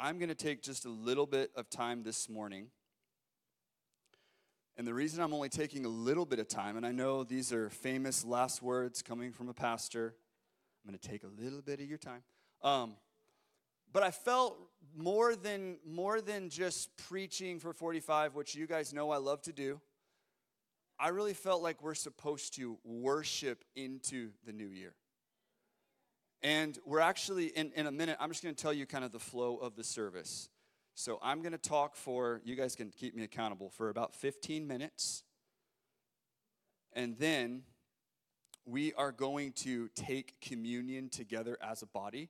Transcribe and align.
I'm 0.00 0.18
going 0.18 0.28
to 0.28 0.34
take 0.34 0.62
just 0.62 0.84
a 0.84 0.90
little 0.90 1.26
bit 1.26 1.50
of 1.56 1.68
time 1.68 2.04
this 2.04 2.28
morning. 2.28 2.68
And 4.76 4.86
the 4.86 4.94
reason 4.94 5.20
I'm 5.20 5.34
only 5.34 5.48
taking 5.48 5.84
a 5.84 5.88
little 5.88 6.24
bit 6.24 6.38
of 6.38 6.46
time, 6.46 6.76
and 6.76 6.86
I 6.86 6.92
know 6.92 7.24
these 7.24 7.52
are 7.52 7.68
famous 7.68 8.24
last 8.24 8.62
words 8.62 9.02
coming 9.02 9.32
from 9.32 9.48
a 9.48 9.52
pastor, 9.52 10.14
I'm 10.84 10.90
going 10.92 10.96
to 10.96 11.08
take 11.08 11.24
a 11.24 11.42
little 11.42 11.60
bit 11.62 11.80
of 11.80 11.88
your 11.88 11.98
time. 11.98 12.22
Um, 12.62 12.94
but 13.92 14.04
I 14.04 14.12
felt 14.12 14.56
more 14.96 15.34
than 15.34 15.78
more 15.84 16.20
than 16.20 16.48
just 16.48 16.96
preaching 17.08 17.58
for 17.58 17.72
45, 17.72 18.36
which 18.36 18.54
you 18.54 18.68
guys 18.68 18.94
know 18.94 19.10
I 19.10 19.16
love 19.16 19.42
to 19.42 19.52
do. 19.52 19.80
I 21.00 21.08
really 21.08 21.34
felt 21.34 21.60
like 21.60 21.82
we're 21.82 21.94
supposed 21.94 22.54
to 22.54 22.78
worship 22.84 23.64
into 23.74 24.30
the 24.46 24.52
new 24.52 24.68
year. 24.68 24.94
And 26.42 26.78
we're 26.84 27.00
actually, 27.00 27.46
in, 27.46 27.72
in 27.74 27.86
a 27.86 27.92
minute, 27.92 28.16
I'm 28.20 28.30
just 28.30 28.42
going 28.42 28.54
to 28.54 28.62
tell 28.62 28.72
you 28.72 28.86
kind 28.86 29.04
of 29.04 29.10
the 29.10 29.18
flow 29.18 29.56
of 29.56 29.74
the 29.74 29.82
service. 29.82 30.48
So 30.94 31.18
I'm 31.22 31.42
going 31.42 31.52
to 31.52 31.58
talk 31.58 31.96
for, 31.96 32.40
you 32.44 32.54
guys 32.54 32.76
can 32.76 32.90
keep 32.90 33.14
me 33.14 33.24
accountable, 33.24 33.70
for 33.70 33.88
about 33.88 34.14
15 34.14 34.66
minutes. 34.66 35.24
And 36.92 37.16
then 37.18 37.62
we 38.64 38.92
are 38.94 39.12
going 39.12 39.52
to 39.52 39.88
take 39.94 40.40
communion 40.40 41.08
together 41.08 41.58
as 41.62 41.82
a 41.82 41.86
body. 41.86 42.28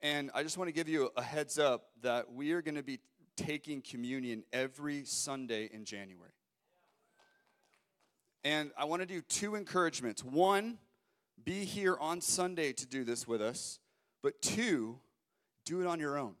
And 0.00 0.30
I 0.34 0.42
just 0.42 0.56
want 0.56 0.68
to 0.68 0.72
give 0.72 0.88
you 0.88 1.10
a 1.16 1.22
heads 1.22 1.58
up 1.58 1.88
that 2.02 2.32
we 2.32 2.52
are 2.52 2.62
going 2.62 2.76
to 2.76 2.82
be 2.82 3.00
taking 3.36 3.80
communion 3.80 4.44
every 4.52 5.04
Sunday 5.04 5.68
in 5.72 5.84
January. 5.84 6.32
And 8.44 8.70
I 8.78 8.84
want 8.84 9.02
to 9.02 9.06
do 9.06 9.20
two 9.20 9.54
encouragements. 9.54 10.24
One, 10.24 10.78
be 11.44 11.64
here 11.64 11.96
on 12.00 12.20
Sunday 12.20 12.72
to 12.72 12.86
do 12.86 13.04
this 13.04 13.26
with 13.26 13.40
us. 13.40 13.78
But 14.22 14.40
two, 14.42 14.98
do 15.64 15.80
it 15.80 15.86
on 15.86 16.00
your 16.00 16.18
own. 16.18 16.34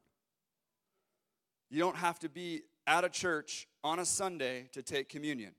You 1.70 1.78
don't 1.80 1.96
have 1.96 2.18
to 2.20 2.28
be 2.28 2.62
at 2.86 3.04
a 3.04 3.08
church 3.08 3.68
on 3.84 3.98
a 3.98 4.04
Sunday 4.04 4.68
to 4.72 4.82
take 4.82 5.08
communion. 5.08 5.52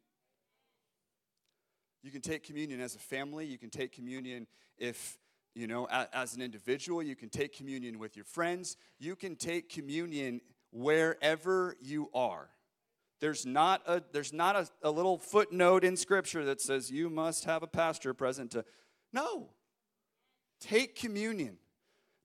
You 2.02 2.12
can 2.12 2.22
take 2.22 2.44
communion 2.44 2.82
as 2.82 2.96
a 2.96 3.00
family. 3.00 3.46
You 3.46 3.58
can 3.58 3.70
take 3.70 3.92
communion 3.92 4.48
if, 4.78 5.18
you 5.54 5.68
know, 5.68 5.88
as 6.14 6.36
an 6.36 6.42
individual. 6.42 7.04
You 7.04 7.16
can 7.16 7.30
take 7.30 7.56
communion 7.56 8.00
with 8.00 8.16
your 8.16 8.26
friends. 8.26 8.78
You 9.00 9.16
can 9.16 9.36
take 9.36 9.70
communion 9.70 10.42
wherever 10.72 11.76
you 11.82 12.10
are. 12.14 12.50
There's 13.20 13.46
not 13.46 13.82
a, 13.86 14.02
there's 14.14 14.32
not 14.32 14.56
a, 14.56 14.68
a 14.82 14.90
little 14.90 15.18
footnote 15.18 15.84
in 15.84 15.98
Scripture 15.98 16.46
that 16.46 16.62
says 16.62 16.90
you 16.90 17.10
must 17.10 17.44
have 17.46 17.64
a 17.64 17.68
pastor 17.68 18.14
present 18.14 18.52
to 18.52 18.64
no. 19.14 19.50
Take 20.60 20.96
communion. 20.96 21.58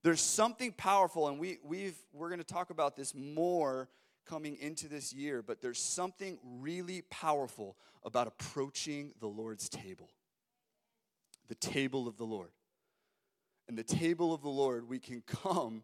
There's 0.03 0.21
something 0.21 0.71
powerful, 0.71 1.27
and 1.27 1.39
we, 1.39 1.57
we've, 1.63 1.97
we're 2.13 2.29
going 2.29 2.39
to 2.39 2.45
talk 2.45 2.69
about 2.69 2.95
this 2.95 3.15
more 3.15 3.89
coming 4.25 4.57
into 4.59 4.87
this 4.87 5.13
year, 5.13 5.41
but 5.41 5.61
there's 5.61 5.79
something 5.79 6.37
really 6.43 7.01
powerful 7.09 7.75
about 8.03 8.27
approaching 8.27 9.13
the 9.19 9.27
Lord's 9.27 9.69
table. 9.69 10.09
The 11.47 11.55
table 11.55 12.07
of 12.07 12.17
the 12.17 12.23
Lord. 12.23 12.51
And 13.67 13.77
the 13.77 13.83
table 13.83 14.33
of 14.33 14.41
the 14.41 14.49
Lord, 14.49 14.87
we 14.87 14.99
can 14.99 15.21
come 15.25 15.83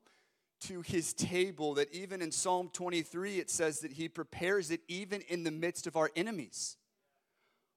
to 0.61 0.81
his 0.81 1.13
table 1.13 1.73
that 1.75 1.91
even 1.91 2.21
in 2.21 2.31
Psalm 2.31 2.69
23, 2.71 3.39
it 3.39 3.49
says 3.49 3.79
that 3.79 3.93
he 3.93 4.07
prepares 4.07 4.69
it 4.69 4.81
even 4.87 5.21
in 5.21 5.43
the 5.43 5.51
midst 5.51 5.87
of 5.87 5.95
our 5.95 6.11
enemies. 6.15 6.77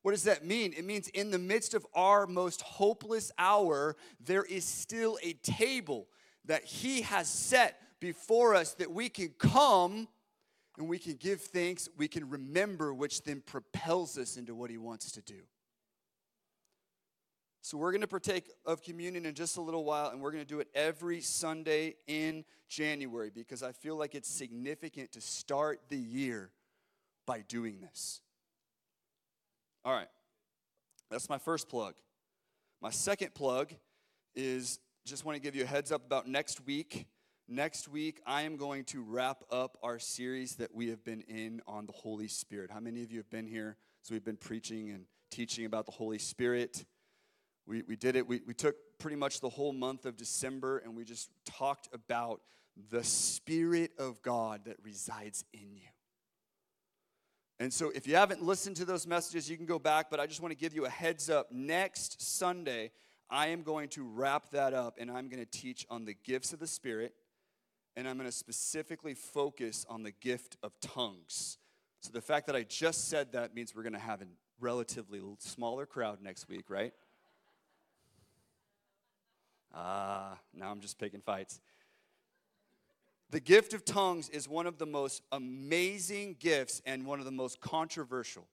What 0.04 0.10
does 0.10 0.24
that 0.24 0.44
mean? 0.44 0.74
It 0.76 0.84
means 0.84 1.08
in 1.08 1.30
the 1.30 1.38
midst 1.38 1.72
of 1.72 1.86
our 1.94 2.26
most 2.26 2.60
hopeless 2.60 3.32
hour, 3.38 3.96
there 4.20 4.44
is 4.44 4.62
still 4.62 5.18
a 5.22 5.32
table 5.32 6.08
that 6.44 6.62
He 6.62 7.00
has 7.00 7.26
set 7.26 7.80
before 8.00 8.54
us 8.54 8.74
that 8.74 8.92
we 8.92 9.08
can 9.08 9.30
come 9.38 10.06
and 10.76 10.90
we 10.90 10.98
can 10.98 11.14
give 11.14 11.40
thanks, 11.40 11.88
we 11.96 12.06
can 12.06 12.28
remember, 12.28 12.92
which 12.92 13.22
then 13.22 13.40
propels 13.46 14.18
us 14.18 14.36
into 14.36 14.54
what 14.54 14.68
He 14.68 14.76
wants 14.76 15.10
to 15.12 15.22
do. 15.22 15.40
So, 17.62 17.78
we're 17.78 17.92
going 17.92 18.02
to 18.02 18.06
partake 18.06 18.50
of 18.66 18.82
communion 18.82 19.24
in 19.24 19.32
just 19.32 19.56
a 19.56 19.62
little 19.62 19.84
while, 19.84 20.10
and 20.10 20.20
we're 20.20 20.32
going 20.32 20.44
to 20.44 20.46
do 20.46 20.60
it 20.60 20.68
every 20.74 21.22
Sunday 21.22 21.94
in 22.06 22.44
January 22.68 23.30
because 23.34 23.62
I 23.62 23.72
feel 23.72 23.96
like 23.96 24.14
it's 24.14 24.28
significant 24.28 25.12
to 25.12 25.22
start 25.22 25.80
the 25.88 25.96
year 25.96 26.50
by 27.24 27.40
doing 27.48 27.80
this. 27.80 28.20
All 29.84 29.92
right. 29.92 30.08
That's 31.10 31.28
my 31.28 31.36
first 31.36 31.68
plug. 31.68 31.94
My 32.80 32.90
second 32.90 33.34
plug 33.34 33.72
is 34.34 34.78
just 35.06 35.26
want 35.26 35.36
to 35.36 35.42
give 35.42 35.54
you 35.54 35.64
a 35.64 35.66
heads 35.66 35.92
up 35.92 36.06
about 36.06 36.26
next 36.26 36.64
week. 36.66 37.06
Next 37.46 37.88
week, 37.88 38.22
I 38.26 38.42
am 38.42 38.56
going 38.56 38.84
to 38.84 39.02
wrap 39.02 39.42
up 39.50 39.76
our 39.82 39.98
series 39.98 40.56
that 40.56 40.74
we 40.74 40.88
have 40.88 41.04
been 41.04 41.20
in 41.28 41.60
on 41.66 41.84
the 41.84 41.92
Holy 41.92 42.28
Spirit. 42.28 42.70
How 42.70 42.80
many 42.80 43.02
of 43.02 43.12
you 43.12 43.18
have 43.18 43.28
been 43.28 43.46
here? 43.46 43.76
So, 44.00 44.14
we've 44.14 44.24
been 44.24 44.38
preaching 44.38 44.88
and 44.88 45.04
teaching 45.30 45.66
about 45.66 45.84
the 45.84 45.92
Holy 45.92 46.18
Spirit. 46.18 46.86
We, 47.66 47.82
we 47.82 47.96
did 47.96 48.16
it, 48.16 48.26
we, 48.26 48.40
we 48.46 48.54
took 48.54 48.76
pretty 48.98 49.16
much 49.16 49.40
the 49.40 49.50
whole 49.50 49.74
month 49.74 50.06
of 50.06 50.16
December 50.16 50.78
and 50.78 50.96
we 50.96 51.04
just 51.04 51.28
talked 51.44 51.88
about 51.92 52.40
the 52.90 53.04
Spirit 53.04 53.92
of 53.98 54.22
God 54.22 54.62
that 54.64 54.76
resides 54.82 55.44
in 55.52 55.76
you. 55.76 55.93
And 57.64 57.72
so, 57.72 57.90
if 57.94 58.06
you 58.06 58.14
haven't 58.14 58.42
listened 58.42 58.76
to 58.76 58.84
those 58.84 59.06
messages, 59.06 59.48
you 59.48 59.56
can 59.56 59.64
go 59.64 59.78
back, 59.78 60.10
but 60.10 60.20
I 60.20 60.26
just 60.26 60.42
want 60.42 60.52
to 60.52 60.54
give 60.54 60.74
you 60.74 60.84
a 60.84 60.90
heads 60.90 61.30
up. 61.30 61.50
Next 61.50 62.20
Sunday, 62.20 62.90
I 63.30 63.46
am 63.46 63.62
going 63.62 63.88
to 63.88 64.02
wrap 64.02 64.50
that 64.50 64.74
up 64.74 64.98
and 65.00 65.10
I'm 65.10 65.30
going 65.30 65.42
to 65.42 65.50
teach 65.50 65.86
on 65.88 66.04
the 66.04 66.12
gifts 66.12 66.52
of 66.52 66.58
the 66.58 66.66
Spirit, 66.66 67.14
and 67.96 68.06
I'm 68.06 68.18
going 68.18 68.28
to 68.28 68.36
specifically 68.36 69.14
focus 69.14 69.86
on 69.88 70.02
the 70.02 70.10
gift 70.10 70.58
of 70.62 70.78
tongues. 70.82 71.56
So, 72.02 72.10
the 72.12 72.20
fact 72.20 72.48
that 72.48 72.54
I 72.54 72.64
just 72.64 73.08
said 73.08 73.32
that 73.32 73.54
means 73.54 73.74
we're 73.74 73.82
going 73.82 73.94
to 73.94 73.98
have 73.98 74.20
a 74.20 74.26
relatively 74.60 75.22
smaller 75.38 75.86
crowd 75.86 76.18
next 76.20 76.50
week, 76.50 76.68
right? 76.68 76.92
Ah, 79.72 80.36
now 80.52 80.70
I'm 80.70 80.80
just 80.80 80.98
picking 80.98 81.22
fights. 81.22 81.62
The 83.34 83.40
gift 83.40 83.74
of 83.74 83.84
tongues 83.84 84.28
is 84.28 84.48
one 84.48 84.64
of 84.64 84.78
the 84.78 84.86
most 84.86 85.20
amazing 85.32 86.36
gifts 86.38 86.80
and 86.86 87.04
one 87.04 87.18
of 87.18 87.24
the 87.24 87.32
most 87.32 87.60
controversial. 87.60 88.46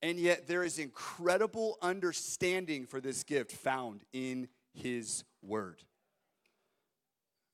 And 0.00 0.18
yet, 0.18 0.46
there 0.48 0.64
is 0.64 0.78
incredible 0.78 1.76
understanding 1.82 2.86
for 2.86 3.02
this 3.02 3.24
gift 3.24 3.52
found 3.52 4.00
in 4.14 4.48
His 4.72 5.24
Word. 5.42 5.82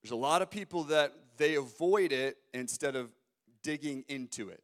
There's 0.01 0.13
a 0.13 0.17
lot 0.17 0.43
of 0.43 0.51
people 0.51 0.85
that 0.85 1.13
they 1.39 1.57
avoid 1.57 2.13
it 2.13 2.37
instead 2.53 2.95
of 2.95 3.11
digging 3.65 4.05
into 4.07 4.51
it. 4.51 4.63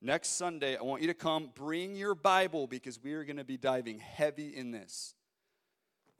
Next 0.00 0.36
Sunday, 0.36 0.76
I 0.76 0.82
want 0.82 1.02
you 1.02 1.08
to 1.08 1.14
come, 1.14 1.50
bring 1.56 1.96
your 1.96 2.14
Bible 2.14 2.68
because 2.68 3.02
we 3.02 3.14
are 3.14 3.24
going 3.24 3.38
to 3.38 3.44
be 3.44 3.56
diving 3.56 3.98
heavy 3.98 4.54
in 4.54 4.70
this 4.70 5.16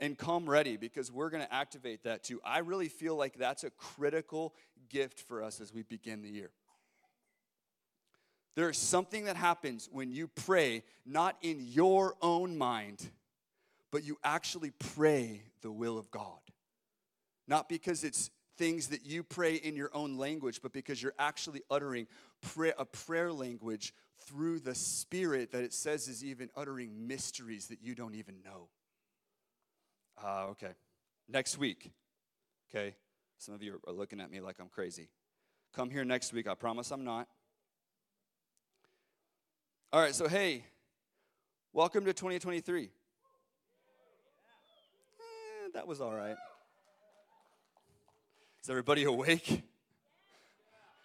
and 0.00 0.18
come 0.18 0.48
ready 0.48 0.76
because 0.76 1.12
we're 1.12 1.30
going 1.30 1.44
to 1.44 1.54
activate 1.54 2.04
that 2.04 2.24
too. 2.24 2.40
I 2.44 2.58
really 2.58 2.88
feel 2.88 3.16
like 3.16 3.36
that's 3.36 3.64
a 3.64 3.70
critical 3.70 4.54
gift 4.88 5.20
for 5.20 5.42
us 5.42 5.60
as 5.60 5.72
we 5.72 5.82
begin 5.82 6.22
the 6.22 6.30
year. 6.30 6.50
There 8.54 8.68
is 8.68 8.76
something 8.76 9.24
that 9.24 9.36
happens 9.36 9.88
when 9.90 10.12
you 10.12 10.28
pray 10.28 10.82
not 11.06 11.36
in 11.40 11.58
your 11.60 12.14
own 12.20 12.58
mind, 12.58 13.08
but 13.90 14.04
you 14.04 14.18
actually 14.22 14.72
pray 14.78 15.42
the 15.62 15.70
will 15.70 15.98
of 15.98 16.10
God. 16.10 16.40
Not 17.48 17.68
because 17.68 18.04
it's 18.04 18.30
things 18.58 18.88
that 18.88 19.06
you 19.06 19.22
pray 19.22 19.54
in 19.54 19.74
your 19.74 19.90
own 19.94 20.18
language, 20.18 20.60
but 20.62 20.72
because 20.72 21.02
you're 21.02 21.14
actually 21.18 21.62
uttering 21.70 22.06
a 22.78 22.84
prayer 22.84 23.32
language 23.32 23.94
through 24.26 24.60
the 24.60 24.74
Spirit 24.74 25.52
that 25.52 25.64
it 25.64 25.72
says 25.72 26.06
is 26.06 26.24
even 26.24 26.50
uttering 26.56 27.06
mysteries 27.06 27.68
that 27.68 27.82
you 27.82 27.94
don't 27.94 28.14
even 28.14 28.36
know. 28.44 28.68
Uh, 30.24 30.46
okay. 30.50 30.70
Next 31.28 31.58
week. 31.58 31.90
Okay. 32.70 32.94
Some 33.38 33.54
of 33.54 33.62
you 33.62 33.80
are 33.86 33.92
looking 33.92 34.20
at 34.20 34.30
me 34.30 34.40
like 34.40 34.56
I'm 34.60 34.68
crazy. 34.68 35.08
Come 35.74 35.90
here 35.90 36.04
next 36.04 36.32
week. 36.32 36.46
I 36.46 36.54
promise 36.54 36.92
I'm 36.92 37.02
not. 37.02 37.26
All 39.92 40.00
right, 40.00 40.14
so 40.14 40.28
hey, 40.28 40.64
welcome 41.72 42.04
to 42.04 42.12
2023. 42.12 42.84
Eh, 42.84 42.88
that 45.74 45.86
was 45.86 46.00
all 46.00 46.14
right. 46.14 46.36
Is 48.62 48.70
everybody 48.70 49.04
awake? 49.04 49.62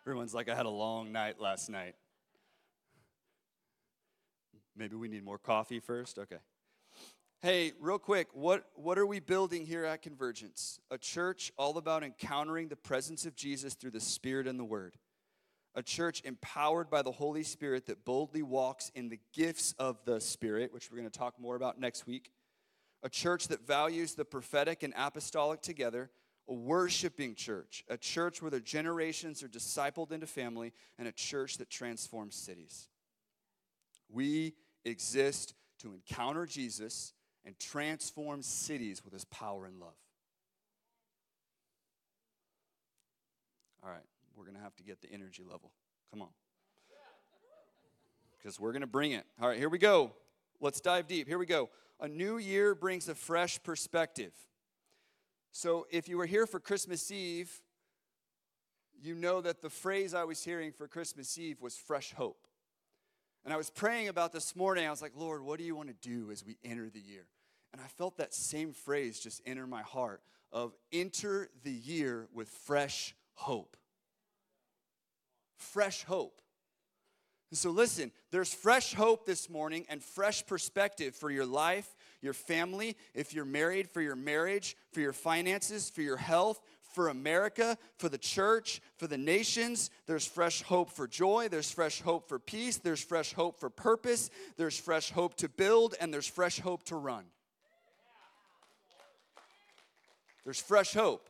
Everyone's 0.06 0.34
like, 0.34 0.48
I 0.48 0.56
had 0.56 0.68
a 0.68 0.70
long 0.70 1.12
night 1.12 1.42
last 1.42 1.70
night. 1.70 1.96
Maybe 4.76 4.96
we 4.96 5.08
need 5.08 5.26
more 5.26 5.40
coffee 5.40 5.80
first? 5.80 6.20
Okay. 6.20 6.38
Hey, 7.40 7.74
real 7.80 8.00
quick, 8.00 8.30
what, 8.34 8.66
what 8.74 8.98
are 8.98 9.06
we 9.06 9.20
building 9.20 9.64
here 9.64 9.86
at 9.86 10.02
Convergence? 10.02 10.80
A 10.90 10.98
church 10.98 11.52
all 11.56 11.78
about 11.78 12.04
encountering 12.04 12.68
the 12.68 12.76
presence 12.76 13.28
of 13.28 13.36
Jesus 13.36 13.76
through 13.76 13.92
the 13.92 14.00
Spirit 14.00 14.48
and 14.48 14.60
the 14.60 14.66
Word. 14.66 14.96
A 15.76 15.84
church 15.84 16.24
empowered 16.26 16.90
by 16.90 17.04
the 17.04 17.12
Holy 17.12 17.44
Spirit 17.44 17.86
that 17.86 18.04
boldly 18.04 18.42
walks 18.42 18.92
in 18.96 19.10
the 19.10 19.20
gifts 19.34 19.76
of 19.78 20.04
the 20.04 20.20
Spirit, 20.20 20.74
which 20.74 20.90
we're 20.90 20.98
going 20.98 21.08
to 21.08 21.16
talk 21.16 21.40
more 21.40 21.56
about 21.56 21.80
next 21.80 22.08
week. 22.08 22.32
A 23.04 23.10
church 23.10 23.50
that 23.50 23.68
values 23.68 24.16
the 24.16 24.26
prophetic 24.26 24.82
and 24.82 24.96
apostolic 24.98 25.62
together, 25.62 26.10
a 26.50 26.56
worshiping 26.56 27.36
church, 27.36 27.86
a 27.88 27.98
church 27.98 28.42
where 28.42 28.50
the 28.50 28.60
generations 28.60 29.44
are 29.44 29.48
discipled 29.48 30.12
into 30.12 30.26
family, 30.26 30.74
and 30.98 31.08
a 31.08 31.12
church 31.12 31.60
that 31.60 31.70
transforms 31.70 32.36
cities. 32.36 32.90
We 34.10 34.56
exist 34.84 35.54
to 35.82 35.94
encounter 35.94 36.48
Jesus 36.48 37.14
and 37.48 37.58
transform 37.58 38.42
cities 38.42 39.06
with 39.06 39.14
his 39.14 39.24
power 39.24 39.66
and 39.66 39.80
love. 39.80 39.96
All 43.82 43.90
right, 43.90 44.04
we're 44.36 44.44
going 44.44 44.58
to 44.58 44.62
have 44.62 44.76
to 44.76 44.84
get 44.84 45.02
the 45.02 45.10
energy 45.14 45.44
level. 45.50 45.72
Come 46.12 46.22
on. 46.22 46.28
Because 48.38 48.60
we're 48.60 48.74
going 48.74 48.82
to 48.82 48.88
bring 48.88 49.14
it. 49.14 49.26
All 49.42 49.48
right, 49.48 49.58
here 49.58 49.70
we 49.70 49.78
go. 49.78 50.12
Let's 50.60 50.82
dive 50.82 51.08
deep. 51.08 51.26
Here 51.26 51.38
we 51.38 51.46
go. 51.46 51.70
A 52.02 52.08
new 52.10 52.38
year 52.38 52.76
brings 52.76 53.08
a 53.08 53.16
fresh 53.16 53.64
perspective. 53.64 54.34
So 55.54 55.88
if 55.90 56.10
you 56.10 56.18
were 56.18 56.26
here 56.26 56.46
for 56.46 56.60
Christmas 56.60 57.10
Eve, 57.12 57.62
you 59.02 59.16
know 59.16 59.40
that 59.40 59.62
the 59.62 59.70
phrase 59.70 60.14
I 60.14 60.26
was 60.26 60.44
hearing 60.44 60.74
for 60.74 60.88
Christmas 60.90 61.38
Eve 61.38 61.62
was 61.62 61.78
fresh 61.78 62.12
hope. 62.12 62.46
And 63.46 63.54
I 63.54 63.58
was 63.58 63.70
praying 63.70 64.10
about 64.10 64.34
this 64.34 64.54
morning. 64.54 64.86
I 64.86 64.90
was 64.90 65.02
like, 65.02 65.14
Lord, 65.16 65.44
what 65.44 65.60
do 65.60 65.64
you 65.64 65.78
want 65.78 65.88
to 65.88 66.10
do 66.10 66.30
as 66.30 66.46
we 66.46 66.58
enter 66.66 66.90
the 66.90 67.00
year? 67.00 67.26
And 67.74 67.82
I 67.82 67.88
felt 67.88 68.18
that 68.18 68.34
same 68.34 68.74
phrase 68.74 69.20
just 69.20 69.42
enter 69.46 69.68
my 69.68 69.82
heart 69.82 70.22
of 70.52 70.74
enter 70.92 71.50
the 71.64 71.72
year 71.72 72.28
with 72.34 72.50
fresh 72.50 73.16
hope. 73.34 73.78
Fresh 75.58 76.04
hope. 76.04 76.42
And 77.50 77.58
so, 77.58 77.70
listen, 77.70 78.12
there's 78.32 78.54
fresh 78.54 78.94
hope 78.94 79.26
this 79.26 79.50
morning 79.50 79.86
and 79.90 80.04
fresh 80.04 80.46
perspective 80.46 81.16
for 81.16 81.32
your 81.32 81.46
life, 81.46 81.96
your 82.22 82.34
family, 82.34 82.98
if 83.14 83.34
you're 83.34 83.46
married, 83.46 83.90
for 83.90 84.02
your 84.02 84.18
marriage, 84.18 84.76
for 84.92 85.00
your 85.00 85.14
finances, 85.14 85.90
for 85.90 86.02
your 86.02 86.18
health, 86.18 86.62
for 86.94 87.08
America, 87.08 87.78
for 88.00 88.10
the 88.10 88.18
church, 88.18 88.82
for 88.98 89.08
the 89.08 89.18
nations. 89.18 89.92
There's 90.08 90.26
fresh 90.26 90.62
hope 90.62 90.90
for 90.90 91.08
joy. 91.08 91.48
There's 91.48 91.72
fresh 91.72 92.02
hope 92.02 92.28
for 92.28 92.38
peace. 92.38 92.78
There's 92.78 93.04
fresh 93.04 93.34
hope 93.34 93.60
for 93.60 93.70
purpose. 93.70 94.30
There's 94.58 94.78
fresh 94.78 95.12
hope 95.12 95.36
to 95.36 95.48
build, 95.48 95.96
and 96.02 96.14
there's 96.14 96.28
fresh 96.28 96.60
hope 96.60 96.84
to 96.86 96.98
run. 96.98 97.26
There's 100.48 100.62
fresh 100.62 100.94
hope. 100.94 101.30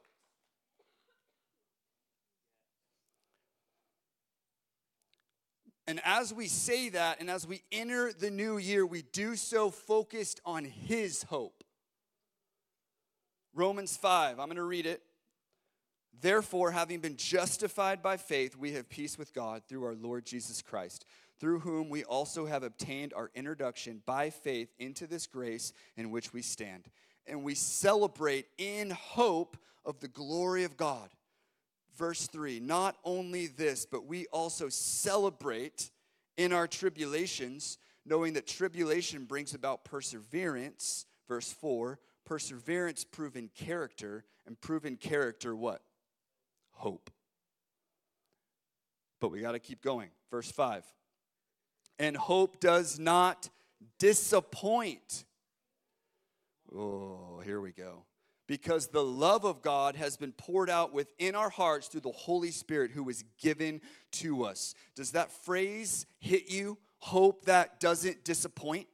And 5.88 6.00
as 6.06 6.32
we 6.32 6.46
say 6.48 6.90
that, 6.90 7.20
and 7.20 7.28
as 7.28 7.48
we 7.48 7.64
enter 7.72 8.14
the 8.14 8.30
new 8.30 8.60
year, 8.60 8.86
we 8.86 9.02
do 9.02 9.36
so 9.36 9.72
focused 9.72 10.40
on 10.46 10.66
His 10.66 11.24
hope. 11.24 11.64
Romans 13.56 13.98
5, 13.98 14.40
I'm 14.40 14.46
going 14.46 14.58
to 14.58 14.62
read 14.62 14.86
it. 14.86 15.02
Therefore, 16.22 16.70
having 16.70 17.00
been 17.00 17.18
justified 17.18 18.04
by 18.04 18.18
faith, 18.18 18.56
we 18.56 18.74
have 18.74 18.88
peace 18.88 19.18
with 19.18 19.34
God 19.34 19.64
through 19.68 19.86
our 19.86 19.96
Lord 19.96 20.28
Jesus 20.28 20.62
Christ, 20.62 21.08
through 21.40 21.62
whom 21.62 21.90
we 21.90 22.04
also 22.04 22.46
have 22.46 22.62
obtained 22.62 23.16
our 23.16 23.32
introduction 23.34 24.04
by 24.06 24.30
faith 24.30 24.76
into 24.78 25.08
this 25.08 25.26
grace 25.26 25.74
in 25.96 26.12
which 26.12 26.34
we 26.34 26.44
stand. 26.44 26.84
And 27.28 27.44
we 27.44 27.56
celebrate 27.56 28.48
in 28.58 28.90
hope 28.92 29.58
of 29.86 30.00
the 30.00 30.08
glory 30.08 30.64
of 30.64 30.78
God. 30.78 31.10
Verse 31.98 32.28
3 32.28 32.60
Not 32.60 32.96
only 33.04 33.48
this, 33.48 33.86
but 33.86 34.06
we 34.06 34.28
also 34.28 34.70
celebrate 34.70 35.92
in 36.38 36.54
our 36.54 36.68
tribulations, 36.68 37.78
knowing 38.06 38.34
that 38.34 38.48
tribulation 38.48 39.26
brings 39.26 39.54
about 39.54 39.84
perseverance. 39.84 41.06
Verse 41.28 41.52
4 41.52 42.00
Perseverance, 42.26 43.06
proven 43.06 43.50
character, 43.56 44.26
and 44.46 44.60
proven 44.60 44.98
character, 44.98 45.56
what? 45.56 45.82
Hope. 46.72 47.10
But 49.20 49.32
we 49.32 49.40
got 49.42 49.54
to 49.54 49.60
keep 49.60 49.82
going. 49.82 50.10
Verse 50.30 50.52
5 50.52 50.84
And 51.98 52.16
hope 52.16 52.60
does 52.60 53.00
not 53.00 53.50
disappoint. 53.98 55.24
Oh, 56.76 57.42
here 57.46 57.62
we 57.62 57.72
go 57.72 58.06
because 58.48 58.88
the 58.88 59.04
love 59.04 59.44
of 59.44 59.62
God 59.62 59.96
has 59.96 60.18
been 60.18 60.32
poured 60.32 60.70
out 60.70 60.94
within 60.94 61.36
our 61.36 61.50
hearts 61.50 61.88
through 61.88 62.02
the 62.02 62.12
Holy 62.12 62.52
Spirit 62.52 62.92
who 62.92 63.04
was 63.04 63.24
given 63.40 63.82
to 64.14 64.46
us. 64.46 64.74
Does 64.96 65.12
that 65.12 65.32
phrase 65.32 66.06
hit 66.20 66.50
you? 66.50 66.78
Hope 67.00 67.46
that 67.46 67.80
doesn't 67.80 68.24
disappoint? 68.24 68.88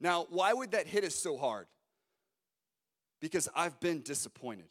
Now, 0.00 0.26
why 0.28 0.52
would 0.52 0.72
that 0.72 0.86
hit 0.86 1.04
us 1.04 1.14
so 1.14 1.38
hard? 1.38 1.68
Because 3.20 3.48
I've 3.54 3.80
been 3.80 4.02
disappointed. 4.02 4.68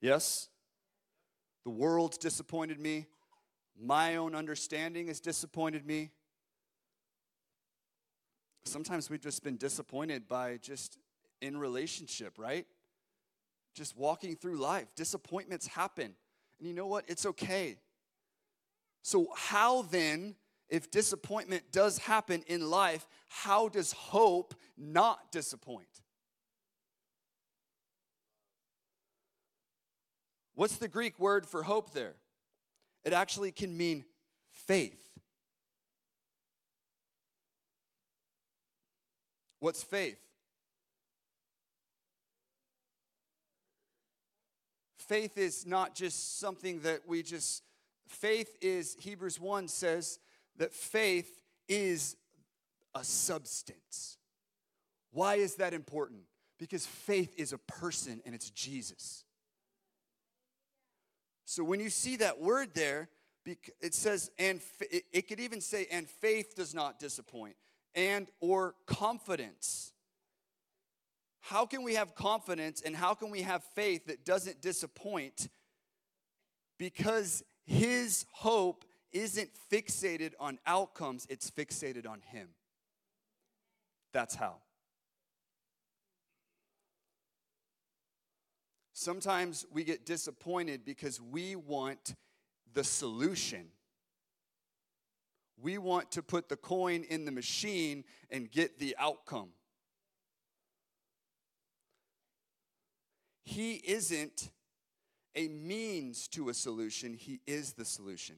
Yes? 0.00 0.48
The 1.64 1.70
world's 1.70 2.18
disappointed 2.18 2.78
me. 2.78 3.06
My 3.80 4.16
own 4.16 4.34
understanding 4.34 5.08
has 5.08 5.18
disappointed 5.18 5.84
me. 5.84 6.10
Sometimes 8.64 9.10
we've 9.10 9.20
just 9.20 9.42
been 9.42 9.56
disappointed 9.56 10.26
by 10.26 10.56
just 10.56 10.98
in 11.40 11.56
relationship, 11.56 12.38
right? 12.38 12.66
Just 13.74 13.96
walking 13.96 14.36
through 14.36 14.56
life. 14.56 14.86
Disappointments 14.96 15.66
happen. 15.66 16.14
And 16.58 16.68
you 16.68 16.74
know 16.74 16.86
what? 16.86 17.04
It's 17.08 17.26
okay. 17.26 17.76
So, 19.02 19.28
how 19.36 19.82
then, 19.82 20.34
if 20.68 20.90
disappointment 20.90 21.64
does 21.72 21.98
happen 21.98 22.42
in 22.46 22.70
life, 22.70 23.06
how 23.28 23.68
does 23.68 23.92
hope 23.92 24.54
not 24.78 25.30
disappoint? 25.30 25.86
What's 30.54 30.76
the 30.76 30.88
Greek 30.88 31.18
word 31.18 31.46
for 31.46 31.64
hope 31.64 31.92
there? 31.92 32.14
It 33.04 33.12
actually 33.12 33.52
can 33.52 33.76
mean 33.76 34.04
faith. 34.50 35.03
What's 39.64 39.82
faith? 39.82 40.18
Faith 44.98 45.38
is 45.38 45.64
not 45.64 45.94
just 45.94 46.38
something 46.38 46.80
that 46.80 47.00
we 47.06 47.22
just, 47.22 47.62
faith 48.06 48.58
is, 48.60 48.94
Hebrews 49.00 49.40
1 49.40 49.68
says 49.68 50.18
that 50.58 50.74
faith 50.74 51.40
is 51.66 52.14
a 52.94 53.02
substance. 53.02 54.18
Why 55.12 55.36
is 55.36 55.54
that 55.54 55.72
important? 55.72 56.24
Because 56.58 56.84
faith 56.84 57.32
is 57.38 57.54
a 57.54 57.58
person 57.58 58.20
and 58.26 58.34
it's 58.34 58.50
Jesus. 58.50 59.24
So 61.46 61.64
when 61.64 61.80
you 61.80 61.88
see 61.88 62.16
that 62.16 62.38
word 62.38 62.74
there, 62.74 63.08
it 63.46 63.94
says, 63.94 64.30
and 64.38 64.60
it 65.10 65.26
could 65.26 65.40
even 65.40 65.62
say, 65.62 65.86
and 65.90 66.06
faith 66.06 66.54
does 66.54 66.74
not 66.74 66.98
disappoint 66.98 67.56
and 67.94 68.28
or 68.40 68.74
confidence. 68.86 69.92
How 71.40 71.66
can 71.66 71.82
we 71.82 71.94
have 71.94 72.14
confidence 72.14 72.80
and 72.80 72.96
how 72.96 73.14
can 73.14 73.30
we 73.30 73.42
have 73.42 73.62
faith 73.74 74.06
that 74.06 74.24
doesn't 74.24 74.60
disappoint? 74.60 75.48
Because 76.78 77.42
his 77.64 78.24
hope 78.32 78.84
isn't 79.12 79.50
fixated 79.70 80.32
on 80.40 80.58
outcomes 80.66 81.26
it's 81.30 81.50
fixated 81.50 82.08
on 82.08 82.20
him. 82.20 82.48
That's 84.12 84.34
how. 84.34 84.56
Sometimes 88.92 89.66
we 89.72 89.84
get 89.84 90.06
disappointed 90.06 90.84
because 90.84 91.20
we 91.20 91.56
want 91.56 92.14
the 92.72 92.84
solution 92.84 93.66
we 95.60 95.78
want 95.78 96.10
to 96.12 96.22
put 96.22 96.48
the 96.48 96.56
coin 96.56 97.04
in 97.08 97.24
the 97.24 97.32
machine 97.32 98.04
and 98.30 98.50
get 98.50 98.78
the 98.78 98.94
outcome. 98.98 99.50
He 103.44 103.74
isn't 103.74 104.50
a 105.36 105.48
means 105.48 106.28
to 106.28 106.48
a 106.48 106.54
solution, 106.54 107.14
He 107.14 107.40
is 107.46 107.72
the 107.74 107.84
solution. 107.84 108.36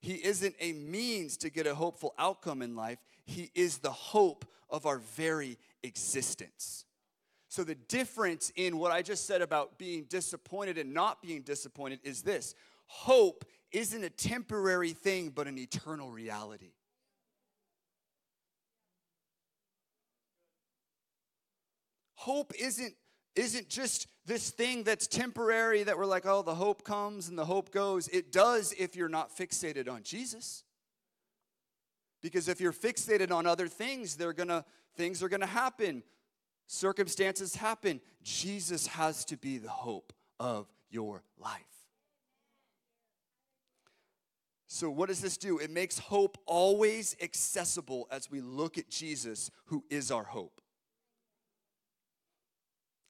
He 0.00 0.14
isn't 0.14 0.56
a 0.60 0.72
means 0.72 1.36
to 1.38 1.50
get 1.50 1.66
a 1.66 1.74
hopeful 1.74 2.14
outcome 2.18 2.62
in 2.62 2.74
life, 2.76 2.98
He 3.24 3.50
is 3.54 3.78
the 3.78 3.90
hope 3.90 4.44
of 4.70 4.86
our 4.86 4.98
very 4.98 5.58
existence. 5.82 6.86
So, 7.48 7.64
the 7.64 7.74
difference 7.74 8.50
in 8.56 8.78
what 8.78 8.92
I 8.92 9.02
just 9.02 9.26
said 9.26 9.42
about 9.42 9.78
being 9.78 10.04
disappointed 10.04 10.78
and 10.78 10.94
not 10.94 11.20
being 11.20 11.42
disappointed 11.42 12.00
is 12.02 12.22
this 12.22 12.54
hope 12.86 13.44
isn't 13.72 14.04
a 14.04 14.10
temporary 14.10 14.92
thing, 14.92 15.30
but 15.30 15.46
an 15.46 15.58
eternal 15.58 16.10
reality. 16.10 16.72
Hope 22.14 22.52
isn't, 22.58 22.94
isn't 23.34 23.68
just 23.68 24.06
this 24.26 24.50
thing 24.50 24.84
that's 24.84 25.08
temporary 25.08 25.82
that 25.82 25.98
we're 25.98 26.06
like, 26.06 26.24
oh, 26.24 26.42
the 26.42 26.54
hope 26.54 26.84
comes 26.84 27.28
and 27.28 27.36
the 27.36 27.44
hope 27.44 27.72
goes. 27.72 28.06
It 28.08 28.30
does 28.30 28.72
if 28.78 28.94
you're 28.94 29.08
not 29.08 29.36
fixated 29.36 29.90
on 29.90 30.04
Jesus. 30.04 30.62
Because 32.22 32.48
if 32.48 32.60
you're 32.60 32.72
fixated 32.72 33.32
on 33.32 33.46
other 33.46 33.66
things, 33.66 34.16
they're 34.16 34.32
gonna 34.32 34.64
things 34.96 35.22
are 35.22 35.28
gonna 35.28 35.46
happen. 35.46 36.04
Circumstances 36.68 37.56
happen. 37.56 38.00
Jesus 38.22 38.86
has 38.86 39.24
to 39.24 39.36
be 39.36 39.58
the 39.58 39.68
hope 39.68 40.12
of 40.38 40.68
your 40.90 41.24
life. 41.36 41.71
So, 44.74 44.88
what 44.88 45.10
does 45.10 45.20
this 45.20 45.36
do? 45.36 45.58
It 45.58 45.70
makes 45.70 45.98
hope 45.98 46.38
always 46.46 47.14
accessible 47.20 48.08
as 48.10 48.30
we 48.30 48.40
look 48.40 48.78
at 48.78 48.88
Jesus, 48.88 49.50
who 49.66 49.84
is 49.90 50.10
our 50.10 50.24
hope. 50.24 50.62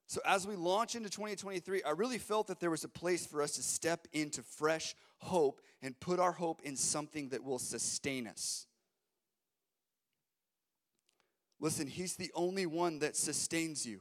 So, 0.08 0.20
as 0.26 0.44
we 0.44 0.56
launch 0.56 0.96
into 0.96 1.08
2023, 1.08 1.84
I 1.84 1.90
really 1.90 2.18
felt 2.18 2.48
that 2.48 2.58
there 2.58 2.72
was 2.72 2.82
a 2.82 2.88
place 2.88 3.26
for 3.26 3.40
us 3.40 3.52
to 3.52 3.62
step 3.62 4.08
into 4.12 4.42
fresh 4.42 4.96
hope 5.18 5.60
and 5.80 5.98
put 6.00 6.18
our 6.18 6.32
hope 6.32 6.62
in 6.64 6.74
something 6.74 7.28
that 7.28 7.44
will 7.44 7.60
sustain 7.60 8.26
us. 8.26 8.66
Listen, 11.60 11.86
He's 11.86 12.16
the 12.16 12.32
only 12.34 12.66
one 12.66 12.98
that 12.98 13.14
sustains 13.14 13.86
you. 13.86 14.00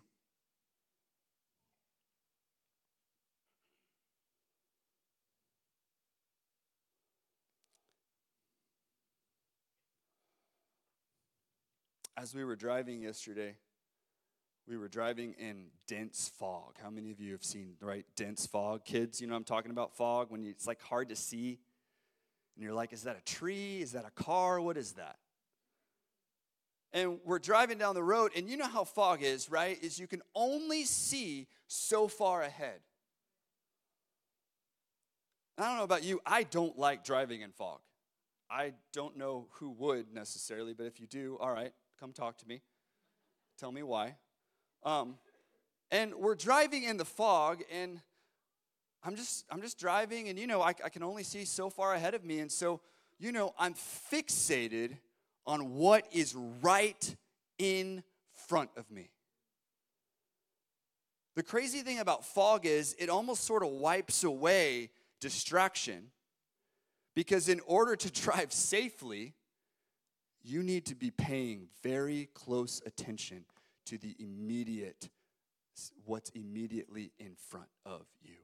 As 12.18 12.36
we 12.36 12.44
were 12.44 12.56
driving 12.56 13.02
yesterday, 13.02 13.56
we 14.68 14.78
were 14.78 14.88
driving 14.88 15.34
in 15.40 15.68
dense 15.88 16.32
fog. 16.38 16.76
How 16.82 16.90
many 16.90 17.12
of 17.12 17.20
you 17.20 17.32
have 17.32 17.44
seen, 17.44 17.76
right, 17.82 18.06
dense 18.16 18.46
fog? 18.46 18.86
Kids, 18.86 19.22
you 19.22 19.28
know 19.28 19.36
I'm 19.36 19.44
talking 19.44 19.72
about 19.72 19.96
fog 19.96 20.30
when 20.30 20.46
it's 20.46 20.68
like 20.68 20.82
hard 20.82 21.10
to 21.10 21.16
see. 21.16 21.60
And 22.56 22.64
you're 22.64 22.74
like, 22.74 22.94
is 22.94 23.04
that 23.04 23.18
a 23.18 23.24
tree? 23.24 23.82
Is 23.82 23.94
that 23.94 24.06
a 24.06 24.12
car? 24.12 24.60
What 24.62 24.78
is 24.78 24.94
that? 24.94 25.18
And 26.94 27.20
we're 27.24 27.40
driving 27.40 27.78
down 27.78 27.96
the 27.96 28.04
road, 28.04 28.32
and 28.36 28.50
you 28.50 28.58
know 28.58 28.68
how 28.68 28.84
fog 28.84 29.24
is, 29.24 29.50
right? 29.50 29.82
Is 29.82 29.98
you 29.98 30.08
can 30.08 30.22
only 30.36 30.84
see 30.84 31.48
so 31.68 32.10
far 32.10 32.42
ahead. 32.42 32.82
I 35.58 35.68
don't 35.70 35.78
know 35.78 35.84
about 35.84 36.04
you, 36.04 36.20
I 36.26 36.44
don't 36.44 36.78
like 36.78 37.06
driving 37.06 37.42
in 37.42 37.52
fog. 37.52 37.80
I 38.50 38.74
don't 38.92 39.16
know 39.16 39.48
who 39.52 39.70
would 39.70 40.14
necessarily, 40.14 40.74
but 40.74 40.86
if 40.86 41.00
you 41.00 41.08
do, 41.08 41.38
all 41.40 41.52
right, 41.52 41.72
come 42.02 42.14
talk 42.14 42.36
to 42.36 42.48
me. 42.48 42.64
Tell 43.60 43.72
me 43.72 43.84
why. 43.84 44.16
Um, 44.84 45.18
and 45.92 46.16
we're 46.16 46.34
driving 46.34 46.82
in 46.82 46.98
the 46.98 47.06
fog, 47.06 47.62
and 47.72 48.02
I'm 49.04 49.16
just 49.16 49.46
I'm 49.52 49.62
just 49.62 49.78
driving, 49.78 50.28
and 50.28 50.40
you 50.40 50.48
know 50.48 50.64
I, 50.64 50.70
I 50.70 50.90
can 50.90 51.04
only 51.04 51.22
see 51.22 51.46
so 51.46 51.70
far 51.70 51.94
ahead 51.94 52.16
of 52.16 52.26
me, 52.26 52.40
and 52.40 52.52
so 52.52 52.82
you 53.20 53.32
know 53.32 53.54
I'm 53.60 53.76
fixated 53.76 54.98
on 55.46 55.76
what 55.76 56.08
is 56.12 56.36
right 56.64 57.16
in 57.60 58.02
front 58.48 58.72
of 58.78 58.90
me. 58.90 59.12
The 61.36 61.44
crazy 61.44 61.82
thing 61.82 62.00
about 62.00 62.26
fog 62.26 62.66
is 62.66 62.96
it 62.98 63.10
almost 63.10 63.44
sort 63.44 63.62
of 63.62 63.70
wipes 63.70 64.24
away 64.24 64.90
distraction 65.20 66.08
because 67.14 67.48
in 67.48 67.60
order 67.68 67.96
to 67.96 68.12
drive 68.22 68.52
safely, 68.52 69.36
you 70.44 70.64
need 70.64 70.86
to 70.88 70.96
be 70.96 71.12
paying 71.12 71.68
very 71.84 72.30
close 72.34 72.82
attention 72.86 73.46
to 73.86 73.98
the 73.98 74.16
immediate, 74.20 75.10
what's 76.06 76.30
immediately 76.32 77.12
in 77.20 77.36
front 77.36 77.70
of 77.86 78.06
you. 78.22 78.36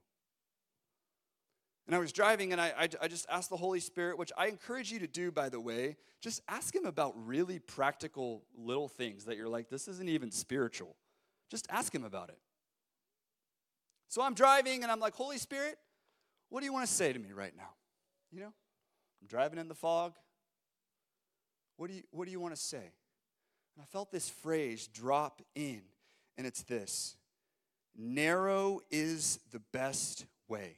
And 1.87 1.95
I 1.95 1.99
was 1.99 2.11
driving 2.11 2.51
and 2.51 2.59
I, 2.59 2.73
I, 2.77 2.89
I, 3.03 3.07
just 3.07 3.25
asked 3.29 3.49
the 3.49 3.55
Holy 3.55 3.79
Spirit, 3.79 4.17
which 4.17 4.31
I 4.37 4.47
encourage 4.47 4.91
you 4.91 4.99
to 4.99 5.07
do, 5.07 5.31
by 5.31 5.47
the 5.47 5.59
way, 5.59 5.95
just 6.21 6.41
ask 6.49 6.75
Him 6.75 6.85
about 6.85 7.13
really 7.15 7.59
practical 7.59 8.43
little 8.57 8.89
things 8.89 9.23
that 9.23 9.37
you're 9.37 9.47
like, 9.47 9.69
this 9.69 9.87
isn't 9.87 10.09
even 10.09 10.29
spiritual. 10.29 10.97
Just 11.49 11.65
ask 11.69 11.95
Him 11.95 12.03
about 12.03 12.27
it. 12.27 12.39
So 14.09 14.21
I'm 14.21 14.33
driving 14.33 14.83
and 14.83 14.91
I'm 14.91 14.99
like, 14.99 15.13
Holy 15.13 15.37
Spirit, 15.37 15.77
what 16.49 16.59
do 16.59 16.65
you 16.65 16.73
want 16.73 16.87
to 16.87 16.93
say 16.93 17.13
to 17.13 17.19
me 17.19 17.31
right 17.31 17.55
now? 17.55 17.69
You 18.31 18.41
know, 18.41 18.53
I'm 19.21 19.27
driving 19.27 19.57
in 19.57 19.69
the 19.69 19.75
fog. 19.75 20.13
What 21.77 21.89
do 21.89 21.95
you, 21.95 22.03
what 22.11 22.25
do 22.25 22.31
you 22.31 22.39
want 22.39 22.55
to 22.55 22.61
say? 22.61 22.77
And 22.77 23.81
I 23.81 23.85
felt 23.85 24.11
this 24.11 24.29
phrase 24.29 24.87
drop 24.87 25.41
in, 25.55 25.81
and 26.37 26.45
it's 26.45 26.63
this 26.63 27.15
narrow 27.95 28.81
is 28.91 29.39
the 29.51 29.61
best 29.71 30.25
way. 30.47 30.77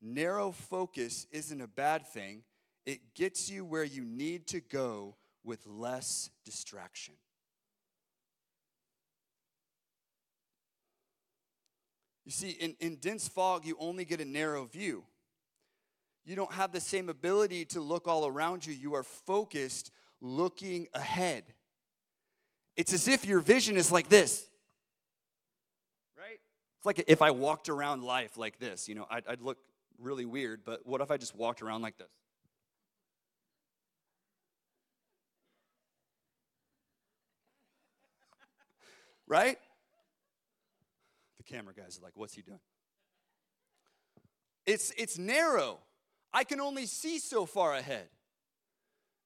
Narrow 0.00 0.52
focus 0.52 1.26
isn't 1.30 1.60
a 1.60 1.68
bad 1.68 2.06
thing, 2.06 2.42
it 2.84 3.14
gets 3.14 3.50
you 3.50 3.64
where 3.64 3.84
you 3.84 4.04
need 4.04 4.46
to 4.48 4.60
go 4.60 5.16
with 5.44 5.66
less 5.66 6.30
distraction. 6.44 7.14
You 12.24 12.32
see, 12.32 12.50
in, 12.50 12.74
in 12.80 12.96
dense 12.96 13.28
fog, 13.28 13.64
you 13.64 13.76
only 13.78 14.04
get 14.04 14.20
a 14.20 14.24
narrow 14.24 14.64
view. 14.64 15.04
You 16.26 16.34
don't 16.34 16.52
have 16.52 16.72
the 16.72 16.80
same 16.80 17.08
ability 17.08 17.64
to 17.66 17.80
look 17.80 18.08
all 18.08 18.26
around 18.26 18.66
you. 18.66 18.74
You 18.74 18.96
are 18.96 19.04
focused 19.04 19.92
looking 20.20 20.88
ahead. 20.92 21.44
It's 22.76 22.92
as 22.92 23.06
if 23.06 23.24
your 23.24 23.38
vision 23.38 23.76
is 23.76 23.92
like 23.92 24.08
this, 24.08 24.44
right? 26.18 26.40
It's 26.78 26.84
like 26.84 27.04
if 27.06 27.22
I 27.22 27.30
walked 27.30 27.68
around 27.68 28.02
life 28.02 28.36
like 28.36 28.58
this, 28.58 28.88
you 28.88 28.96
know, 28.96 29.06
I'd, 29.08 29.24
I'd 29.28 29.40
look 29.40 29.58
really 30.00 30.24
weird, 30.24 30.62
but 30.64 30.84
what 30.84 31.00
if 31.00 31.12
I 31.12 31.16
just 31.16 31.36
walked 31.36 31.62
around 31.62 31.82
like 31.82 31.96
this? 31.96 32.10
right? 39.28 39.58
The 41.38 41.44
camera 41.44 41.72
guys 41.72 42.00
are 42.00 42.02
like, 42.02 42.16
what's 42.16 42.34
he 42.34 42.42
doing? 42.42 42.58
It's, 44.66 44.92
it's 44.98 45.16
narrow. 45.18 45.78
I 46.36 46.44
can 46.44 46.60
only 46.60 46.84
see 46.84 47.18
so 47.18 47.46
far 47.46 47.72
ahead. 47.72 48.08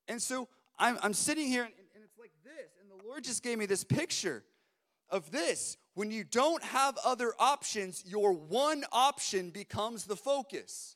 And 0.06 0.22
so 0.22 0.46
I'm, 0.78 0.96
I'm 1.02 1.12
sitting 1.12 1.48
here 1.48 1.64
and, 1.64 1.72
and 1.96 2.04
it's 2.04 2.16
like 2.16 2.30
this. 2.44 2.70
And 2.80 2.88
the 2.88 3.04
Lord 3.04 3.24
just 3.24 3.42
gave 3.42 3.58
me 3.58 3.66
this 3.66 3.82
picture 3.82 4.44
of 5.08 5.32
this. 5.32 5.76
When 5.94 6.12
you 6.12 6.22
don't 6.22 6.62
have 6.62 6.96
other 7.04 7.32
options, 7.36 8.04
your 8.06 8.32
one 8.32 8.84
option 8.92 9.50
becomes 9.50 10.04
the 10.04 10.14
focus. 10.14 10.94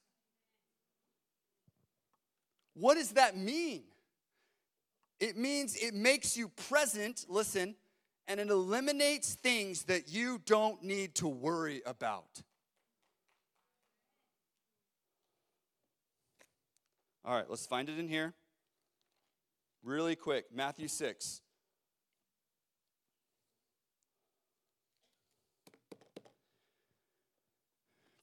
What 2.74 2.94
does 2.94 3.10
that 3.14 3.36
mean? 3.36 3.82
It 5.18 5.36
means 5.36 5.74
it 5.74 5.94
makes 5.94 6.36
you 6.36 6.48
present, 6.68 7.26
listen, 7.28 7.74
and 8.28 8.38
it 8.38 8.50
eliminates 8.50 9.34
things 9.34 9.82
that 9.84 10.12
you 10.12 10.40
don't 10.46 10.80
need 10.80 11.16
to 11.16 11.26
worry 11.26 11.82
about. 11.84 12.40
All 17.24 17.34
right, 17.34 17.48
let's 17.48 17.66
find 17.66 17.88
it 17.88 17.98
in 17.98 18.08
here. 18.08 18.34
Really 19.82 20.14
quick, 20.14 20.46
Matthew 20.54 20.88
6. 20.88 21.40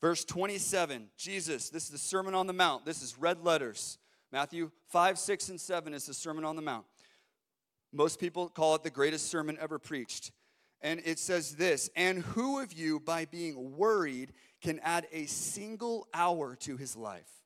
Verse 0.01 0.25
27, 0.25 1.09
Jesus, 1.15 1.69
this 1.69 1.83
is 1.83 1.89
the 1.89 1.97
Sermon 1.97 2.33
on 2.33 2.47
the 2.47 2.53
Mount. 2.53 2.85
This 2.85 3.03
is 3.03 3.17
red 3.19 3.43
letters. 3.43 3.99
Matthew 4.31 4.71
5, 4.89 5.19
6, 5.19 5.49
and 5.49 5.61
7 5.61 5.93
is 5.93 6.07
the 6.07 6.13
Sermon 6.13 6.43
on 6.43 6.55
the 6.55 6.61
Mount. 6.61 6.85
Most 7.93 8.19
people 8.19 8.49
call 8.49 8.73
it 8.75 8.83
the 8.83 8.89
greatest 8.89 9.29
sermon 9.29 9.57
ever 9.59 9.77
preached. 9.77 10.31
And 10.81 11.01
it 11.05 11.19
says 11.19 11.55
this 11.55 11.89
And 11.95 12.23
who 12.23 12.59
of 12.59 12.73
you, 12.73 12.99
by 12.99 13.25
being 13.25 13.77
worried, 13.77 14.33
can 14.61 14.79
add 14.79 15.07
a 15.11 15.25
single 15.25 16.07
hour 16.13 16.55
to 16.61 16.77
his 16.77 16.95
life? 16.95 17.40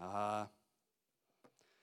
Ah. 0.00 0.42
Uh, 0.42 0.46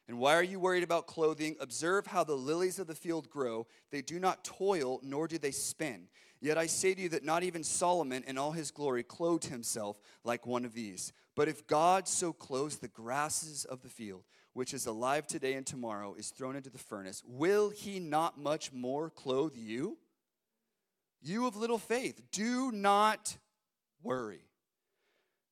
and 0.08 0.20
why 0.20 0.36
are 0.36 0.44
you 0.44 0.60
worried 0.60 0.84
about 0.84 1.08
clothing? 1.08 1.56
Observe 1.60 2.06
how 2.06 2.24
the 2.24 2.36
lilies 2.36 2.78
of 2.78 2.88
the 2.88 2.94
field 2.94 3.30
grow. 3.30 3.66
They 3.92 4.02
do 4.02 4.20
not 4.20 4.44
toil, 4.44 5.00
nor 5.02 5.28
do 5.28 5.38
they 5.38 5.52
spin. 5.52 6.08
Yet 6.40 6.58
I 6.60 6.68
say 6.68 6.94
to 6.94 7.02
you 7.02 7.10
that 7.10 7.24
not 7.24 7.44
even 7.44 7.64
Solomon 7.64 8.24
in 8.28 8.38
all 8.38 8.52
his 8.52 8.70
glory 8.70 9.02
clothed 9.02 9.46
himself 9.46 10.00
like 10.24 10.46
one 10.46 10.64
of 10.64 10.74
these. 10.74 11.12
But 11.36 11.48
if 11.48 11.66
God 11.66 12.08
so 12.08 12.34
clothes 12.34 12.78
the 12.78 12.88
grasses 12.88 13.66
of 13.66 13.82
the 13.82 13.90
field, 13.90 14.26
which 14.54 14.74
is 14.74 14.86
alive 14.86 15.26
today 15.26 15.54
and 15.54 15.66
tomorrow 15.66 16.14
is 16.14 16.30
thrown 16.30 16.56
into 16.56 16.70
the 16.70 16.78
furnace, 16.78 17.24
will 17.26 17.72
he 17.72 18.00
not 18.00 18.40
much 18.40 18.72
more 18.72 19.10
clothe 19.10 19.56
you? 19.56 19.98
You 21.22 21.48
of 21.48 21.56
little 21.58 21.80
faith, 21.80 22.22
do 22.32 22.72
not 22.72 23.38
worry 24.04 24.46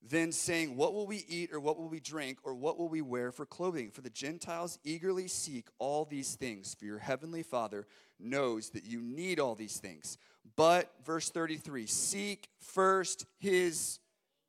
then 0.08 0.32
saying, 0.32 0.76
What 0.76 0.94
will 0.94 1.08
we 1.08 1.26
eat, 1.28 1.54
or 1.54 1.60
what 1.60 1.78
will 1.78 1.88
we 1.88 2.00
drink, 2.00 2.40
or 2.44 2.54
what 2.54 2.78
will 2.78 2.90
we 2.90 3.02
wear 3.02 3.32
for 3.32 3.46
clothing? 3.46 3.90
For 3.90 4.02
the 4.02 4.10
Gentiles 4.10 4.78
eagerly 4.84 5.28
seek 5.28 5.68
all 5.80 6.06
these 6.06 6.36
things, 6.36 6.74
for 6.74 6.86
your 6.86 7.00
heavenly 7.00 7.44
Father 7.44 7.88
knows 8.20 8.70
that 8.72 8.86
you 8.86 9.02
need 9.02 9.40
all 9.40 9.56
these 9.56 9.78
things. 9.78 10.18
But, 10.56 10.92
verse 11.06 11.30
33, 11.30 11.88
seek 11.88 12.50
first 12.60 13.26
his 13.40 14.00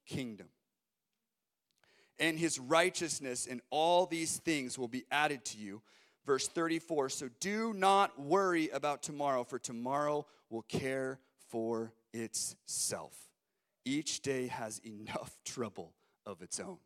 kingdom 0.07 0.49
and 2.19 2.39
his 2.39 2.59
righteousness, 2.59 3.47
and 3.47 3.61
all 3.71 4.07
these 4.07 4.39
things 4.39 4.79
will 4.79 4.89
be 4.89 5.05
added 5.11 5.45
to 5.45 5.59
you. 5.59 5.83
Verse 6.27 6.49
34 6.49 7.11
So 7.11 7.29
do 7.41 7.73
not 7.73 8.21
worry 8.21 8.71
about 8.71 9.03
tomorrow, 9.03 9.45
for 9.45 9.59
tomorrow 9.59 10.27
will 10.51 10.63
care 10.63 11.21
for 11.49 11.93
itself. 12.13 13.15
Each 13.85 14.21
day 14.21 14.47
has 14.49 14.81
enough 14.85 15.39
trouble 15.45 15.93
of 16.27 16.43
its 16.43 16.59
own. 16.61 16.79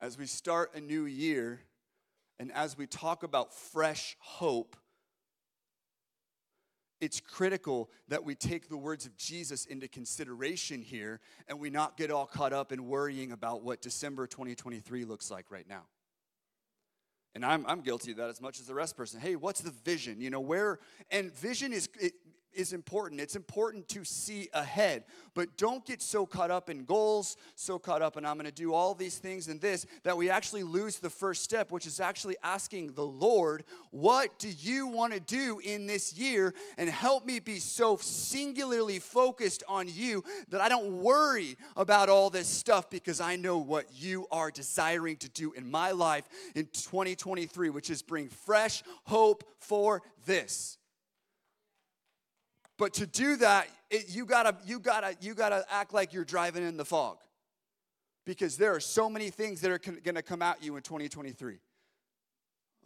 As 0.00 0.18
we 0.18 0.26
start 0.26 0.72
a 0.74 0.80
new 0.80 1.06
year, 1.06 1.60
and 2.38 2.52
as 2.52 2.76
we 2.76 2.86
talk 2.86 3.22
about 3.22 3.54
fresh 3.54 4.16
hope, 4.18 4.76
it's 7.00 7.20
critical 7.20 7.90
that 8.08 8.24
we 8.24 8.34
take 8.34 8.68
the 8.68 8.76
words 8.76 9.06
of 9.06 9.16
Jesus 9.16 9.66
into 9.66 9.88
consideration 9.88 10.82
here 10.82 11.20
and 11.48 11.58
we 11.58 11.70
not 11.70 11.96
get 11.96 12.10
all 12.10 12.26
caught 12.26 12.52
up 12.52 12.72
in 12.72 12.86
worrying 12.86 13.32
about 13.32 13.62
what 13.62 13.80
December 13.82 14.26
2023 14.26 15.04
looks 15.04 15.30
like 15.30 15.50
right 15.50 15.68
now. 15.68 15.82
And 17.34 17.44
I'm, 17.44 17.66
I'm 17.66 17.80
guilty 17.80 18.12
of 18.12 18.18
that 18.18 18.30
as 18.30 18.40
much 18.40 18.60
as 18.60 18.66
the 18.66 18.74
rest 18.74 18.96
person. 18.96 19.20
Hey, 19.20 19.36
what's 19.36 19.60
the 19.60 19.72
vision? 19.72 20.20
You 20.20 20.30
know, 20.30 20.40
where, 20.40 20.78
and 21.10 21.34
vision 21.34 21.72
is, 21.72 21.88
it, 22.00 22.12
is 22.54 22.72
important. 22.72 23.20
It's 23.20 23.36
important 23.36 23.88
to 23.88 24.04
see 24.04 24.48
ahead, 24.52 25.04
but 25.34 25.56
don't 25.56 25.84
get 25.84 26.02
so 26.02 26.26
caught 26.26 26.50
up 26.50 26.70
in 26.70 26.84
goals, 26.84 27.36
so 27.54 27.78
caught 27.78 28.02
up 28.02 28.16
in 28.16 28.24
I'm 28.24 28.34
going 28.34 28.46
to 28.46 28.52
do 28.52 28.74
all 28.74 28.94
these 28.94 29.18
things 29.18 29.48
and 29.48 29.60
this, 29.60 29.86
that 30.02 30.16
we 30.16 30.30
actually 30.30 30.62
lose 30.62 30.98
the 30.98 31.10
first 31.10 31.42
step, 31.42 31.70
which 31.70 31.86
is 31.86 32.00
actually 32.00 32.36
asking 32.42 32.92
the 32.92 33.06
Lord, 33.06 33.64
What 33.90 34.38
do 34.38 34.48
you 34.48 34.86
want 34.86 35.12
to 35.12 35.20
do 35.20 35.60
in 35.62 35.86
this 35.86 36.14
year? 36.14 36.54
And 36.78 36.88
help 36.88 37.26
me 37.26 37.40
be 37.40 37.58
so 37.58 37.96
singularly 37.96 38.98
focused 38.98 39.62
on 39.68 39.88
you 39.88 40.24
that 40.48 40.60
I 40.60 40.68
don't 40.68 41.02
worry 41.02 41.56
about 41.76 42.08
all 42.08 42.30
this 42.30 42.48
stuff 42.48 42.90
because 42.90 43.20
I 43.20 43.36
know 43.36 43.58
what 43.58 43.86
you 43.94 44.26
are 44.30 44.50
desiring 44.50 45.16
to 45.18 45.28
do 45.28 45.52
in 45.52 45.70
my 45.70 45.90
life 45.90 46.28
in 46.54 46.66
2023, 46.66 47.70
which 47.70 47.90
is 47.90 48.02
bring 48.02 48.28
fresh 48.28 48.82
hope 49.04 49.44
for 49.58 50.02
this. 50.26 50.78
But 52.76 52.94
to 52.94 53.06
do 53.06 53.36
that, 53.36 53.68
it, 53.90 54.08
you 54.08 54.26
gotta, 54.26 54.56
you 54.64 54.80
gotta, 54.80 55.16
you 55.20 55.34
gotta 55.34 55.64
act 55.70 55.92
like 55.94 56.12
you're 56.12 56.24
driving 56.24 56.66
in 56.66 56.76
the 56.76 56.84
fog. 56.84 57.18
Because 58.26 58.56
there 58.56 58.74
are 58.74 58.80
so 58.80 59.08
many 59.08 59.30
things 59.30 59.60
that 59.60 59.70
are 59.70 59.78
con- 59.78 60.00
gonna 60.02 60.22
come 60.22 60.42
at 60.42 60.62
you 60.62 60.76
in 60.76 60.82
2023. 60.82 61.58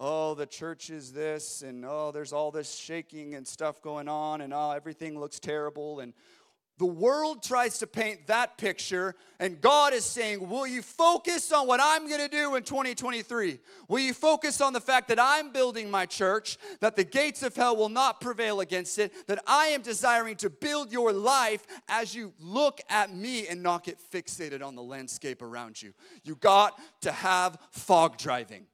Oh, 0.00 0.34
the 0.34 0.46
church 0.46 0.90
is 0.90 1.12
this, 1.12 1.62
and 1.62 1.84
oh, 1.84 2.12
there's 2.12 2.32
all 2.32 2.52
this 2.52 2.72
shaking 2.72 3.34
and 3.34 3.46
stuff 3.46 3.82
going 3.82 4.08
on, 4.08 4.42
and 4.42 4.54
oh, 4.54 4.70
everything 4.70 5.18
looks 5.18 5.40
terrible, 5.40 6.00
and 6.00 6.12
the 6.78 6.86
world 6.86 7.42
tries 7.42 7.78
to 7.78 7.88
paint 7.88 8.28
that 8.28 8.56
picture, 8.56 9.16
and 9.40 9.60
God 9.60 9.92
is 9.92 10.04
saying, 10.04 10.48
Will 10.48 10.66
you 10.66 10.80
focus 10.80 11.52
on 11.52 11.66
what 11.66 11.80
I'm 11.82 12.08
gonna 12.08 12.28
do 12.28 12.54
in 12.54 12.62
2023? 12.62 13.58
Will 13.88 13.98
you 13.98 14.14
focus 14.14 14.60
on 14.60 14.72
the 14.72 14.80
fact 14.80 15.08
that 15.08 15.18
I'm 15.20 15.50
building 15.50 15.90
my 15.90 16.06
church, 16.06 16.56
that 16.80 16.94
the 16.94 17.02
gates 17.02 17.42
of 17.42 17.56
hell 17.56 17.76
will 17.76 17.88
not 17.88 18.20
prevail 18.20 18.60
against 18.60 18.98
it, 19.00 19.12
that 19.26 19.42
I 19.46 19.66
am 19.66 19.82
desiring 19.82 20.36
to 20.36 20.50
build 20.50 20.92
your 20.92 21.12
life 21.12 21.66
as 21.88 22.14
you 22.14 22.32
look 22.38 22.80
at 22.88 23.12
me 23.14 23.48
and 23.48 23.60
not 23.60 23.82
get 23.82 23.98
fixated 23.98 24.62
on 24.62 24.76
the 24.76 24.82
landscape 24.82 25.42
around 25.42 25.82
you? 25.82 25.92
You 26.22 26.36
got 26.36 26.78
to 27.02 27.10
have 27.10 27.58
fog 27.72 28.18
driving. 28.18 28.66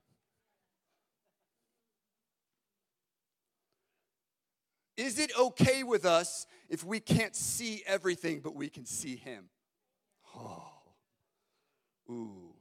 Is 4.97 5.19
it 5.19 5.33
okay 5.39 5.83
with 5.83 6.05
us 6.05 6.47
if 6.75 6.83
we 6.83 6.99
can't 6.99 7.37
see 7.37 7.85
everything, 7.87 8.41
but 8.41 8.57
we 8.57 8.69
can 8.69 8.85
see 8.85 9.15
Him? 9.15 9.45
Oh, 10.37 10.73
ooh. 12.11 12.55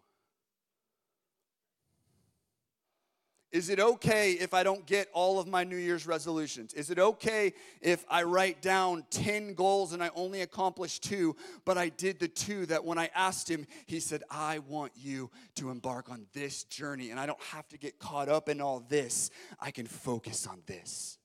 Is 3.52 3.70
it 3.70 3.80
okay 3.80 4.34
if 4.34 4.54
I 4.54 4.62
don't 4.62 4.86
get 4.86 5.10
all 5.14 5.40
of 5.40 5.48
my 5.48 5.64
New 5.64 5.78
Year's 5.78 6.06
resolutions? 6.06 6.76
Is 6.76 6.92
it 6.92 7.00
okay 7.00 7.54
if 7.82 8.06
I 8.08 8.22
write 8.22 8.62
down 8.62 9.04
10 9.10 9.56
goals 9.56 9.94
and 9.94 10.04
I 10.04 10.12
only 10.16 10.42
accomplish 10.42 11.00
two, 11.00 11.36
but 11.66 11.78
I 11.78 11.90
did 11.90 12.20
the 12.20 12.28
two 12.28 12.68
that 12.68 12.86
when 12.86 13.00
I 13.00 13.10
asked 13.16 13.50
him, 13.50 13.66
he 13.88 14.00
said, 14.00 14.22
I 14.30 14.60
want 14.60 14.92
you 14.96 15.32
to 15.56 15.72
embark 15.72 16.12
on 16.12 16.28
this 16.34 16.66
journey 16.66 17.10
and 17.10 17.20
I 17.20 17.26
don't 17.26 17.42
have 17.52 17.68
to 17.70 17.80
get 17.80 17.98
caught 17.98 18.30
up 18.30 18.48
in 18.48 18.62
all 18.62 18.80
this. 18.90 19.32
I 19.60 19.72
can 19.72 19.88
focus 19.88 20.46
on 20.46 20.62
this. 20.68 21.18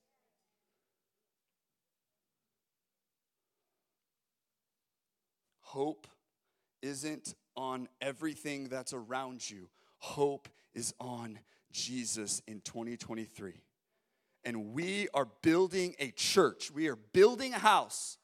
Hope 5.69 6.07
isn't 6.81 7.35
on 7.55 7.89
everything 8.01 8.71
that's 8.71 8.95
around 8.95 9.51
you, 9.51 9.69
hope 9.99 10.49
is 10.73 10.95
on 10.99 11.39
Jesus 11.71 12.41
in 12.47 12.63
2023. 12.63 13.53
And 14.45 14.73
we 14.73 15.09
are 15.13 15.29
building 15.43 15.95
a 15.99 16.11
church, 16.13 16.71
we 16.71 16.89
are 16.89 16.97
building 16.97 17.53
a 17.53 17.59
house 17.59 18.17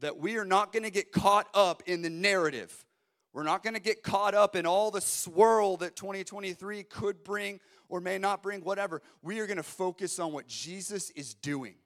that 0.00 0.18
we 0.18 0.36
are 0.36 0.44
not 0.44 0.72
gonna 0.72 0.90
get 0.90 1.12
caught 1.12 1.46
up 1.54 1.84
in 1.86 2.02
the 2.02 2.10
narrative. 2.10 2.84
We're 3.32 3.44
not 3.44 3.62
gonna 3.62 3.78
get 3.78 4.02
caught 4.02 4.34
up 4.34 4.56
in 4.56 4.66
all 4.66 4.90
the 4.90 5.00
swirl 5.00 5.76
that 5.76 5.94
2023 5.94 6.82
could 6.82 7.22
bring 7.22 7.60
or 7.88 8.00
may 8.00 8.18
not 8.18 8.42
bring, 8.42 8.62
whatever. 8.62 9.00
We 9.22 9.38
are 9.38 9.46
gonna 9.46 9.62
focus 9.62 10.18
on 10.18 10.32
what 10.32 10.48
Jesus 10.48 11.10
is 11.10 11.34
doing. 11.34 11.76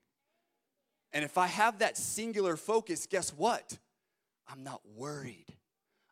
And 1.12 1.26
if 1.26 1.36
I 1.36 1.48
have 1.48 1.80
that 1.80 1.98
singular 1.98 2.56
focus, 2.56 3.06
guess 3.06 3.34
what? 3.34 3.78
I'm 4.48 4.62
not 4.62 4.80
worried. 4.96 5.46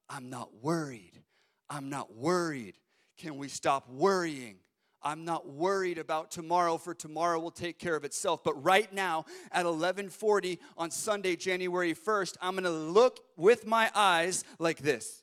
I'm 0.09 0.31
not 0.31 0.63
worried. 0.63 1.23
I'm 1.69 1.89
not 1.89 2.15
worried. 2.15 2.77
Can 3.19 3.37
we 3.37 3.49
stop 3.49 3.89
worrying? 3.89 4.57
I'm 5.03 5.25
not 5.25 5.49
worried 5.49 5.99
about 5.99 6.31
tomorrow 6.31 6.77
for 6.77 6.95
tomorrow 6.95 7.39
will 7.39 7.51
take 7.51 7.79
care 7.79 7.97
of 7.97 8.05
itself. 8.05 8.45
But 8.45 8.63
right 8.63 8.93
now 8.93 9.25
at 9.51 9.65
11:40 9.65 10.59
on 10.77 10.91
Sunday 10.91 11.37
January 11.37 11.95
1st, 11.95 12.37
I'm 12.41 12.53
going 12.53 12.65
to 12.65 12.71
look 12.71 13.21
with 13.37 13.67
my 13.67 13.91
eyes 13.95 14.45
like 14.59 14.79
this. 14.79 15.23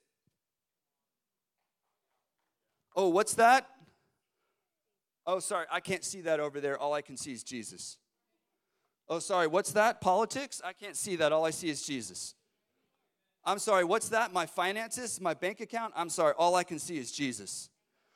Oh, 2.96 3.10
what's 3.10 3.36
that? 3.36 3.70
Oh, 5.28 5.40
sorry, 5.40 5.68
I 5.70 5.82
can't 5.82 6.04
see 6.04 6.22
that 6.22 6.40
over 6.40 6.60
there. 6.60 6.80
All 6.80 6.94
I 6.94 7.02
can 7.02 7.18
see 7.18 7.34
is 7.34 7.44
Jesus. 7.44 7.98
Oh, 9.10 9.20
sorry, 9.20 9.46
what's 9.46 9.74
that? 9.74 10.02
Politics? 10.02 10.62
I 10.64 10.74
can't 10.74 10.96
see 10.96 11.18
that. 11.18 11.32
All 11.32 11.46
I 11.46 11.52
see 11.52 11.70
is 11.70 11.84
Jesus. 11.84 12.34
I'm 13.48 13.60
sorry, 13.60 13.86
what's 13.86 14.10
that? 14.10 14.34
My 14.34 14.46
finances, 14.46 15.22
my 15.22 15.34
bank 15.34 15.62
account? 15.62 15.94
I'm 15.96 16.10
sorry, 16.10 16.34
all 16.38 16.56
I 16.56 16.66
can 16.66 16.80
see 16.80 16.98
is 16.98 17.14
Jesus. 17.14 17.70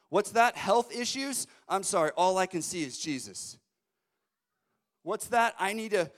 What's 0.10 0.32
that? 0.32 0.58
Health 0.58 0.94
issues? 0.94 1.48
I'm 1.70 1.84
sorry, 1.84 2.12
all 2.17 2.38
I 2.38 2.46
can 2.46 2.62
see 2.62 2.84
is 2.84 3.00
Jesus. 3.00 3.58
What's 5.04 5.28
that? 5.28 5.56
I 5.58 5.72
need 5.72 5.91
to, 5.91 6.12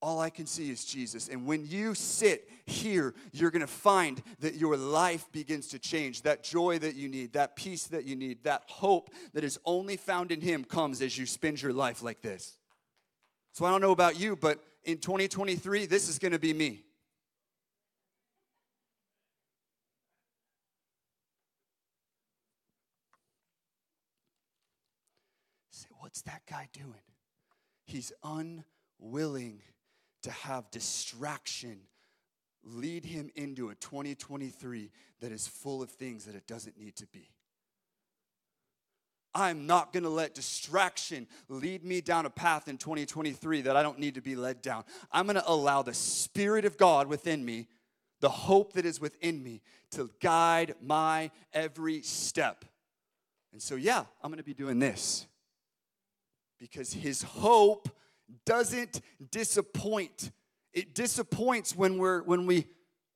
all 0.00 0.18
I 0.18 0.30
can 0.30 0.46
see 0.46 0.70
is 0.70 0.82
Jesus. 0.82 1.28
And 1.28 1.46
when 1.46 1.66
you 1.66 1.92
sit 1.92 2.48
here, 2.64 3.14
you're 3.32 3.50
gonna 3.50 3.66
find 3.66 4.22
that 4.38 4.54
your 4.54 4.78
life 4.78 5.30
begins 5.30 5.68
to 5.68 5.78
change. 5.78 6.22
That 6.22 6.42
joy 6.42 6.78
that 6.78 6.94
you 6.94 7.10
need, 7.10 7.34
that 7.34 7.54
peace 7.54 7.86
that 7.88 8.06
you 8.06 8.16
need, 8.16 8.44
that 8.44 8.62
hope 8.66 9.10
that 9.34 9.44
is 9.44 9.60
only 9.66 9.98
found 9.98 10.32
in 10.32 10.40
Him 10.40 10.64
comes 10.64 11.02
as 11.02 11.18
you 11.18 11.26
spend 11.26 11.60
your 11.60 11.74
life 11.74 12.02
like 12.02 12.22
this. 12.22 12.56
So 13.52 13.66
I 13.66 13.70
don't 13.70 13.82
know 13.82 13.92
about 13.92 14.18
you, 14.18 14.36
but 14.36 14.64
in 14.84 14.96
2023, 14.96 15.84
this 15.84 16.08
is 16.08 16.18
gonna 16.18 16.38
be 16.38 16.54
me. 16.54 16.82
What's 25.98 26.22
that 26.22 26.42
guy 26.48 26.68
doing? 26.72 27.02
He's 27.84 28.12
unwilling 28.22 29.62
to 30.22 30.30
have 30.30 30.70
distraction 30.70 31.80
lead 32.64 33.04
him 33.04 33.30
into 33.34 33.70
a 33.70 33.74
2023 33.74 34.90
that 35.20 35.32
is 35.32 35.46
full 35.46 35.82
of 35.82 35.90
things 35.90 36.24
that 36.24 36.34
it 36.34 36.46
doesn't 36.46 36.78
need 36.78 36.96
to 36.96 37.06
be. 37.06 37.28
I'm 39.34 39.66
not 39.66 39.92
gonna 39.92 40.10
let 40.10 40.34
distraction 40.34 41.26
lead 41.48 41.84
me 41.84 42.02
down 42.02 42.26
a 42.26 42.30
path 42.30 42.68
in 42.68 42.76
2023 42.76 43.62
that 43.62 43.76
I 43.76 43.82
don't 43.82 43.98
need 43.98 44.14
to 44.16 44.20
be 44.20 44.36
led 44.36 44.60
down. 44.60 44.84
I'm 45.10 45.26
gonna 45.26 45.42
allow 45.46 45.82
the 45.82 45.94
Spirit 45.94 46.66
of 46.66 46.76
God 46.76 47.06
within 47.06 47.44
me, 47.44 47.68
the 48.20 48.28
hope 48.28 48.74
that 48.74 48.84
is 48.84 49.00
within 49.00 49.42
me, 49.42 49.62
to 49.92 50.10
guide 50.20 50.74
my 50.82 51.30
every 51.54 52.02
step. 52.02 52.66
And 53.52 53.62
so, 53.62 53.74
yeah, 53.74 54.04
I'm 54.22 54.30
gonna 54.30 54.42
be 54.42 54.54
doing 54.54 54.78
this 54.78 55.26
because 56.62 56.92
his 56.92 57.22
hope 57.22 57.88
doesn't 58.46 59.00
disappoint. 59.32 60.30
It 60.72 60.94
disappoints 60.94 61.74
when 61.74 61.98
we're 61.98 62.22
when 62.22 62.46
we 62.46 62.68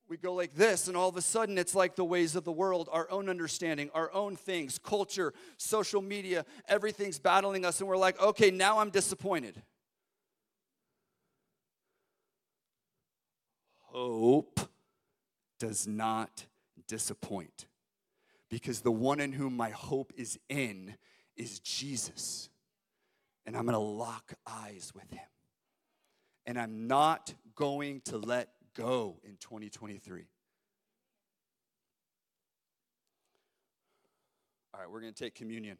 we 0.09 0.17
go 0.17 0.33
like 0.33 0.53
this 0.53 0.89
and 0.89 0.97
all 0.97 1.07
of 1.07 1.15
a 1.15 1.21
sudden 1.21 1.57
it's 1.57 1.73
like 1.73 1.95
the 1.95 2.03
ways 2.03 2.35
of 2.35 2.43
the 2.43 2.51
world, 2.51 2.89
our 2.91 3.09
own 3.09 3.29
understanding, 3.29 3.89
our 3.93 4.13
own 4.13 4.35
things, 4.35 4.77
culture, 4.77 5.33
social 5.55 6.01
media, 6.01 6.45
everything's 6.67 7.19
battling 7.19 7.63
us 7.63 7.79
and 7.79 7.87
we're 7.87 7.95
like, 7.95 8.21
"Okay, 8.21 8.51
now 8.51 8.79
I'm 8.79 8.89
disappointed." 8.89 9.63
Hope 13.77 14.59
does 15.57 15.87
not 15.87 16.45
disappoint. 16.85 17.65
Because 18.49 18.81
the 18.81 18.91
one 18.91 19.21
in 19.21 19.31
whom 19.31 19.55
my 19.55 19.69
hope 19.69 20.11
is 20.17 20.37
in 20.49 20.97
is 21.37 21.59
Jesus. 21.59 22.49
And 23.47 23.55
I'm 23.55 23.63
going 23.63 23.73
to 23.73 23.79
lock 23.79 24.33
eyes 24.45 24.91
with 24.93 25.09
him. 25.09 25.25
And 26.45 26.59
I'm 26.59 26.87
not 26.87 27.33
going 27.55 28.01
to 28.01 28.17
let 28.17 28.49
go 28.75 29.19
in 29.23 29.37
2023. 29.37 30.27
All 34.73 34.81
right, 34.81 34.91
we're 34.91 34.99
going 34.99 35.13
to 35.13 35.23
take 35.23 35.33
communion. 35.33 35.77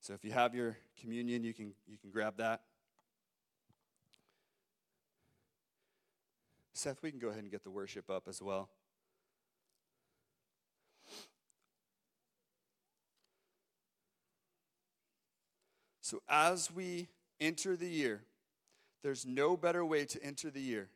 So 0.00 0.14
if 0.14 0.24
you 0.24 0.30
have 0.30 0.54
your 0.54 0.76
communion, 1.00 1.42
you 1.42 1.52
can, 1.52 1.72
you 1.88 1.98
can 1.98 2.10
grab 2.10 2.36
that. 2.36 2.62
Seth, 6.72 7.02
we 7.02 7.10
can 7.10 7.18
go 7.18 7.28
ahead 7.28 7.42
and 7.42 7.50
get 7.50 7.64
the 7.64 7.70
worship 7.70 8.08
up 8.08 8.28
as 8.28 8.40
well. 8.40 8.70
So, 16.06 16.22
as 16.28 16.70
we 16.70 17.08
enter 17.40 17.74
the 17.74 17.88
year, 17.88 18.22
there's 19.02 19.26
no 19.26 19.56
better 19.56 19.84
way 19.84 20.04
to 20.04 20.22
enter 20.22 20.50
the 20.50 20.60
year 20.60 20.88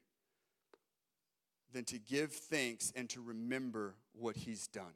than 1.73 1.83
to 1.87 1.99
give 1.99 2.31
thanks 2.31 2.92
and 2.94 3.11
to 3.11 3.20
remember 3.20 3.96
what 4.12 4.37
he's 4.37 4.68
done. 4.68 4.92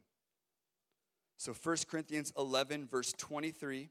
So 1.35 1.51
1 1.51 1.75
Corinthians 1.91 2.31
11, 2.37 2.87
verse 2.87 3.11
23. 3.17 3.89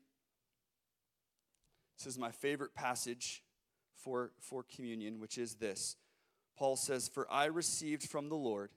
This 1.99 2.07
is 2.07 2.19
my 2.19 2.31
favorite 2.31 2.75
passage 2.75 3.43
for, 3.95 4.31
for 4.41 4.63
communion, 4.75 5.21
which 5.21 5.37
is 5.37 5.57
this. 5.57 5.97
Paul 6.57 6.77
says, 6.77 7.07
For 7.07 7.31
I 7.31 7.45
received 7.45 8.05
from 8.05 8.31
the 8.31 8.35
Lord 8.35 8.71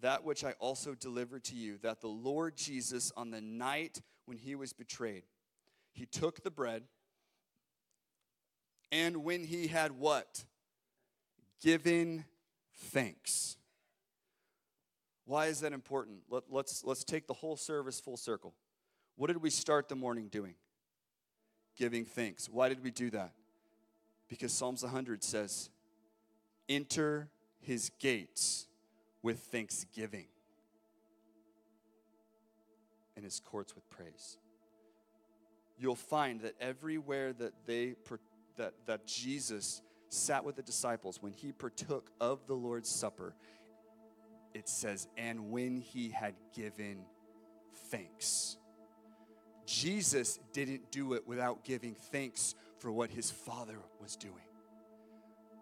that 0.00 0.24
which 0.24 0.42
I 0.42 0.52
also 0.52 0.94
delivered 0.94 1.44
to 1.44 1.54
you, 1.54 1.76
that 1.82 2.00
the 2.00 2.08
Lord 2.08 2.56
Jesus, 2.56 3.12
on 3.14 3.30
the 3.30 3.42
night 3.42 4.00
when 4.24 4.38
he 4.38 4.54
was 4.54 4.72
betrayed, 4.72 5.24
he 5.92 6.06
took 6.06 6.42
the 6.42 6.50
bread, 6.50 6.84
and 8.94 9.24
when 9.24 9.44
he 9.44 9.66
had 9.66 9.92
what? 9.92 10.44
Given 11.60 12.24
thanks. 12.74 13.56
Why 15.26 15.46
is 15.46 15.60
that 15.60 15.72
important? 15.72 16.18
Let, 16.30 16.44
let's, 16.50 16.84
let's 16.84 17.04
take 17.04 17.26
the 17.26 17.34
whole 17.34 17.56
service 17.56 18.00
full 18.00 18.16
circle. 18.16 18.54
What 19.16 19.26
did 19.26 19.42
we 19.42 19.50
start 19.50 19.88
the 19.88 19.96
morning 19.96 20.28
doing? 20.28 20.54
giving 21.76 22.04
thanks. 22.04 22.48
Why 22.48 22.68
did 22.68 22.82
we 22.82 22.90
do 22.90 23.10
that? 23.10 23.32
Because 24.28 24.52
Psalms 24.52 24.82
100 24.82 25.22
says, 25.22 25.70
Enter 26.68 27.28
his 27.60 27.90
gates 27.98 28.66
with 29.22 29.38
thanksgiving 29.40 30.26
and 33.16 33.24
his 33.24 33.40
courts 33.40 33.74
with 33.74 33.88
praise. 33.90 34.38
You'll 35.78 35.94
find 35.94 36.40
that 36.40 36.54
everywhere 36.60 37.32
that 37.34 37.52
they 37.66 37.94
that, 38.56 38.74
that 38.86 39.06
Jesus 39.06 39.82
sat 40.08 40.44
with 40.44 40.56
the 40.56 40.62
disciples 40.62 41.18
when 41.20 41.32
he 41.32 41.52
partook 41.52 42.10
of 42.20 42.46
the 42.46 42.54
Lord's 42.54 42.88
Supper, 42.88 43.34
it 44.54 44.68
says, 44.68 45.08
and 45.16 45.50
when 45.50 45.76
he 45.76 46.10
had 46.10 46.34
given 46.54 47.04
thanks. 47.90 48.56
Jesus 49.66 50.38
didn't 50.52 50.90
do 50.90 51.14
it 51.14 51.26
without 51.26 51.64
giving 51.64 51.94
thanks 51.94 52.54
for 52.78 52.92
what 52.92 53.10
his 53.10 53.30
Father 53.30 53.78
was 54.00 54.14
doing. 54.16 54.34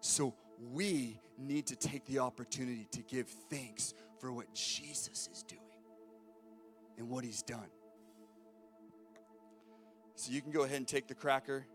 So 0.01 0.35
we 0.71 1.19
need 1.37 1.67
to 1.67 1.75
take 1.75 2.05
the 2.05 2.19
opportunity 2.19 2.87
to 2.91 3.01
give 3.01 3.27
thanks 3.49 3.93
for 4.19 4.31
what 4.31 4.53
Jesus 4.53 5.29
is 5.31 5.43
doing 5.43 5.61
and 6.97 7.09
what 7.09 7.23
he's 7.23 7.41
done. 7.41 7.69
So 10.15 10.31
you 10.31 10.41
can 10.41 10.51
go 10.51 10.63
ahead 10.63 10.77
and 10.77 10.87
take 10.87 11.07
the 11.07 11.15
cracker. 11.15 11.65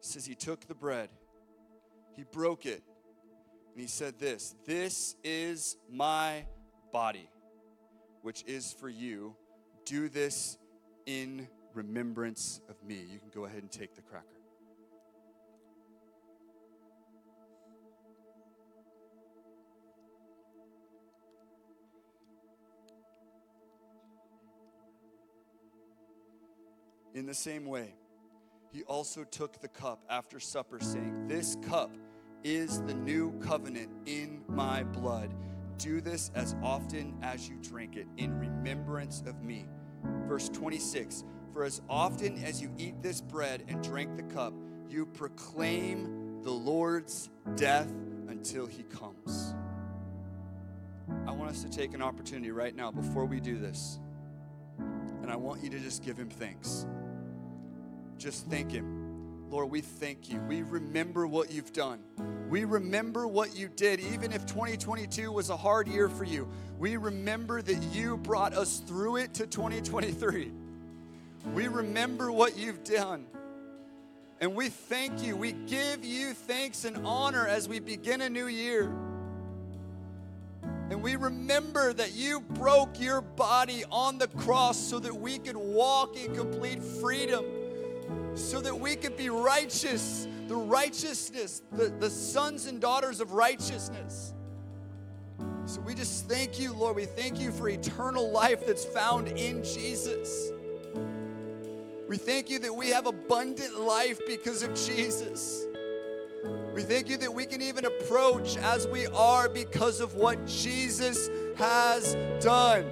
It 0.00 0.06
says 0.06 0.24
he 0.24 0.34
took 0.34 0.66
the 0.66 0.74
bread, 0.74 1.10
he 2.16 2.24
broke 2.24 2.64
it, 2.64 2.82
and 3.74 3.82
he 3.82 3.86
said 3.86 4.18
this 4.18 4.54
This 4.64 5.14
is 5.22 5.76
my 5.92 6.46
body, 6.90 7.28
which 8.22 8.42
is 8.46 8.72
for 8.72 8.88
you. 8.88 9.36
Do 9.84 10.08
this 10.08 10.56
in 11.04 11.46
remembrance 11.74 12.62
of 12.70 12.82
me. 12.82 13.04
You 13.12 13.18
can 13.18 13.28
go 13.28 13.44
ahead 13.44 13.60
and 13.60 13.70
take 13.70 13.94
the 13.94 14.00
cracker. 14.00 14.26
In 27.12 27.26
the 27.26 27.34
same 27.34 27.66
way, 27.66 27.92
he 28.72 28.82
also 28.84 29.24
took 29.24 29.60
the 29.60 29.68
cup 29.68 30.04
after 30.08 30.38
supper, 30.38 30.78
saying, 30.80 31.26
This 31.26 31.56
cup 31.68 31.96
is 32.44 32.80
the 32.82 32.94
new 32.94 33.32
covenant 33.40 33.90
in 34.06 34.42
my 34.48 34.84
blood. 34.84 35.34
Do 35.78 36.00
this 36.00 36.30
as 36.34 36.54
often 36.62 37.16
as 37.22 37.48
you 37.48 37.56
drink 37.62 37.96
it 37.96 38.06
in 38.16 38.38
remembrance 38.38 39.22
of 39.26 39.42
me. 39.42 39.66
Verse 40.26 40.48
26 40.50 41.24
For 41.52 41.64
as 41.64 41.82
often 41.88 42.42
as 42.44 42.62
you 42.62 42.70
eat 42.78 43.02
this 43.02 43.20
bread 43.20 43.64
and 43.68 43.82
drink 43.82 44.16
the 44.16 44.22
cup, 44.22 44.54
you 44.88 45.06
proclaim 45.06 46.42
the 46.42 46.50
Lord's 46.50 47.28
death 47.56 47.92
until 48.28 48.66
he 48.66 48.84
comes. 48.84 49.54
I 51.26 51.32
want 51.32 51.50
us 51.50 51.62
to 51.62 51.68
take 51.68 51.92
an 51.94 52.02
opportunity 52.02 52.50
right 52.50 52.74
now 52.74 52.90
before 52.90 53.24
we 53.24 53.40
do 53.40 53.58
this. 53.58 53.98
And 54.78 55.30
I 55.30 55.36
want 55.36 55.62
you 55.62 55.70
to 55.70 55.78
just 55.78 56.02
give 56.02 56.16
him 56.16 56.30
thanks. 56.30 56.86
Just 58.20 58.46
thank 58.48 58.70
him. 58.70 59.48
Lord, 59.48 59.70
we 59.70 59.80
thank 59.80 60.28
you. 60.28 60.40
We 60.40 60.60
remember 60.60 61.26
what 61.26 61.50
you've 61.50 61.72
done. 61.72 62.00
We 62.50 62.64
remember 62.64 63.26
what 63.26 63.56
you 63.56 63.68
did, 63.68 63.98
even 63.98 64.30
if 64.32 64.44
2022 64.44 65.32
was 65.32 65.48
a 65.48 65.56
hard 65.56 65.88
year 65.88 66.10
for 66.10 66.24
you. 66.24 66.46
We 66.78 66.98
remember 66.98 67.62
that 67.62 67.82
you 67.94 68.18
brought 68.18 68.52
us 68.52 68.80
through 68.80 69.16
it 69.16 69.32
to 69.34 69.46
2023. 69.46 70.52
We 71.54 71.68
remember 71.68 72.30
what 72.30 72.58
you've 72.58 72.84
done. 72.84 73.24
And 74.38 74.54
we 74.54 74.68
thank 74.68 75.22
you. 75.22 75.34
We 75.34 75.52
give 75.52 76.04
you 76.04 76.34
thanks 76.34 76.84
and 76.84 77.06
honor 77.06 77.46
as 77.46 77.70
we 77.70 77.80
begin 77.80 78.20
a 78.20 78.28
new 78.28 78.48
year. 78.48 78.92
And 80.90 81.02
we 81.02 81.16
remember 81.16 81.94
that 81.94 82.12
you 82.12 82.40
broke 82.40 83.00
your 83.00 83.22
body 83.22 83.84
on 83.90 84.18
the 84.18 84.28
cross 84.28 84.78
so 84.78 84.98
that 84.98 85.14
we 85.14 85.38
could 85.38 85.56
walk 85.56 86.22
in 86.22 86.34
complete 86.34 86.82
freedom 86.82 87.46
so 88.34 88.60
that 88.60 88.78
we 88.78 88.96
could 88.96 89.16
be 89.16 89.30
righteous, 89.30 90.26
the 90.48 90.56
righteousness, 90.56 91.62
the, 91.72 91.88
the 91.98 92.10
sons 92.10 92.66
and 92.66 92.80
daughters 92.80 93.20
of 93.20 93.32
righteousness. 93.32 94.34
So 95.66 95.80
we 95.80 95.94
just 95.94 96.28
thank 96.28 96.58
you, 96.58 96.72
Lord. 96.72 96.96
We 96.96 97.04
thank 97.04 97.38
you 97.38 97.52
for 97.52 97.68
eternal 97.68 98.30
life 98.30 98.66
that's 98.66 98.84
found 98.84 99.28
in 99.28 99.62
Jesus. 99.62 100.50
We 102.08 102.16
thank 102.16 102.50
you 102.50 102.58
that 102.58 102.74
we 102.74 102.88
have 102.88 103.06
abundant 103.06 103.78
life 103.78 104.18
because 104.26 104.64
of 104.64 104.74
Jesus. 104.74 105.64
We 106.74 106.82
thank 106.82 107.08
you 107.08 107.16
that 107.18 107.32
we 107.32 107.46
can 107.46 107.62
even 107.62 107.84
approach 107.84 108.56
as 108.56 108.88
we 108.88 109.06
are 109.08 109.48
because 109.48 110.00
of 110.00 110.14
what 110.14 110.44
Jesus 110.46 111.28
has 111.56 112.16
done. 112.42 112.84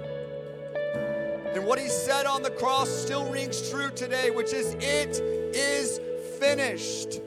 And 1.53 1.65
what 1.65 1.79
he 1.79 1.87
said 1.87 2.25
on 2.25 2.43
the 2.43 2.51
cross 2.51 2.89
still 2.89 3.29
rings 3.31 3.69
true 3.69 3.89
today, 3.91 4.29
which 4.29 4.53
is, 4.53 4.75
It 4.79 5.19
is 5.55 5.99
finished. 6.39 7.21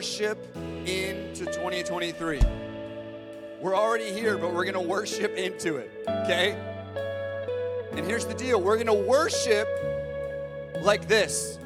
Worship 0.00 0.56
into 0.86 1.44
2023. 1.44 2.40
We're 3.60 3.76
already 3.76 4.10
here, 4.10 4.38
but 4.38 4.54
we're 4.54 4.64
to 4.72 4.80
worship 4.80 5.36
into 5.36 5.76
it, 5.76 5.90
okay? 6.08 6.52
And 7.92 8.06
here's 8.06 8.24
the 8.24 8.32
deal 8.32 8.62
we're 8.62 8.82
to 8.86 8.94
worship 8.94 9.68
like 10.80 11.06
this. 11.06 11.58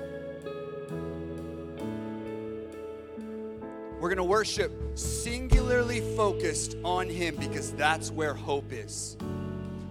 We're 4.01 4.09
going 4.09 4.17
to 4.17 4.25
worship 4.25 4.73
singularly 4.97 6.01
focused 6.17 6.77
on 6.83 7.09
Him 7.09 7.37
because 7.37 7.71
that's 7.75 8.11
where 8.11 8.35
hope 8.35 8.73
is. 8.73 9.17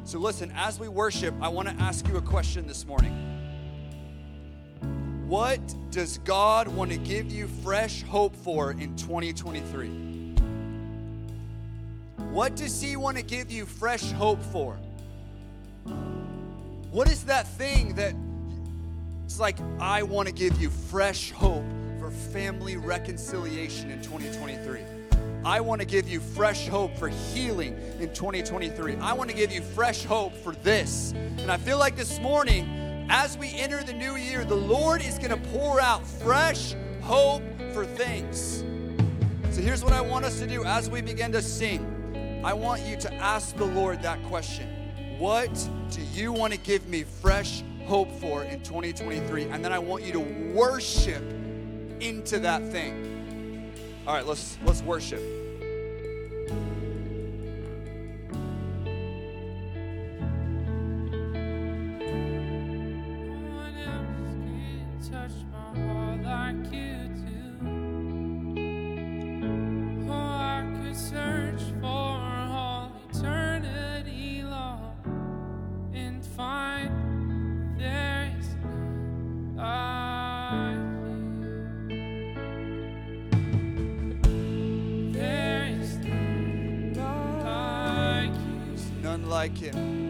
So, 0.03 0.19
listen, 0.19 0.51
as 0.53 0.81
we 0.81 0.89
worship, 0.89 1.33
I 1.39 1.47
want 1.47 1.69
to 1.69 1.75
ask 1.75 2.05
you 2.09 2.17
a 2.17 2.21
question 2.21 2.67
this 2.67 2.85
morning. 2.85 3.32
What 5.33 5.75
does 5.89 6.19
God 6.19 6.67
want 6.67 6.91
to 6.91 6.97
give 6.97 7.31
you 7.31 7.47
fresh 7.63 8.03
hope 8.03 8.35
for 8.35 8.69
in 8.69 8.95
2023? 8.95 9.87
What 12.29 12.55
does 12.55 12.79
He 12.79 12.95
want 12.97 13.17
to 13.17 13.23
give 13.23 13.51
you 13.51 13.65
fresh 13.65 14.11
hope 14.11 14.39
for? 14.51 14.77
What 16.91 17.09
is 17.09 17.23
that 17.23 17.47
thing 17.47 17.95
that 17.95 18.13
it's 19.25 19.39
like, 19.39 19.57
I 19.79 20.03
want 20.03 20.27
to 20.27 20.33
give 20.35 20.61
you 20.61 20.69
fresh 20.69 21.31
hope 21.31 21.65
for 21.99 22.11
family 22.11 22.77
reconciliation 22.77 23.89
in 23.89 24.03
2023? 24.03 24.81
I 25.43 25.61
want 25.61 25.81
to 25.81 25.87
give 25.87 26.07
you 26.07 26.19
fresh 26.19 26.67
hope 26.67 26.95
for 26.95 27.07
healing 27.07 27.75
in 27.99 28.13
2023. 28.13 28.97
I 28.97 29.13
want 29.13 29.31
to 29.31 29.35
give 29.35 29.51
you 29.51 29.63
fresh 29.63 30.03
hope 30.03 30.35
for 30.35 30.53
this. 30.57 31.11
And 31.39 31.51
I 31.51 31.57
feel 31.57 31.79
like 31.79 31.95
this 31.95 32.19
morning, 32.19 32.82
as 33.09 33.37
we 33.37 33.49
enter 33.57 33.83
the 33.83 33.93
new 33.93 34.15
year, 34.15 34.45
the 34.45 34.55
Lord 34.55 35.01
is 35.01 35.17
going 35.17 35.31
to 35.31 35.49
pour 35.49 35.79
out 35.79 36.05
fresh 36.05 36.75
hope 37.01 37.43
for 37.73 37.85
things. 37.85 38.63
So 39.51 39.61
here's 39.61 39.83
what 39.83 39.93
I 39.93 40.01
want 40.01 40.25
us 40.25 40.39
to 40.39 40.47
do 40.47 40.63
as 40.65 40.89
we 40.89 41.01
begin 41.01 41.31
to 41.33 41.41
sing. 41.41 42.41
I 42.43 42.53
want 42.53 42.81
you 42.81 42.97
to 42.97 43.13
ask 43.15 43.55
the 43.55 43.65
Lord 43.65 44.01
that 44.01 44.21
question 44.23 44.67
What 45.17 45.53
do 45.91 46.01
you 46.01 46.31
want 46.31 46.53
to 46.53 46.59
give 46.59 46.87
me 46.87 47.03
fresh 47.03 47.63
hope 47.85 48.11
for 48.19 48.43
in 48.43 48.61
2023? 48.63 49.43
And 49.45 49.63
then 49.63 49.71
I 49.71 49.79
want 49.79 50.03
you 50.03 50.13
to 50.13 50.53
worship 50.53 51.23
into 51.99 52.39
that 52.39 52.63
thing. 52.71 53.71
All 54.05 54.15
right, 54.15 54.25
let's 54.25 54.57
let's 54.65 54.81
worship. 54.81 55.42
Like 89.43 89.57
him. 89.57 90.02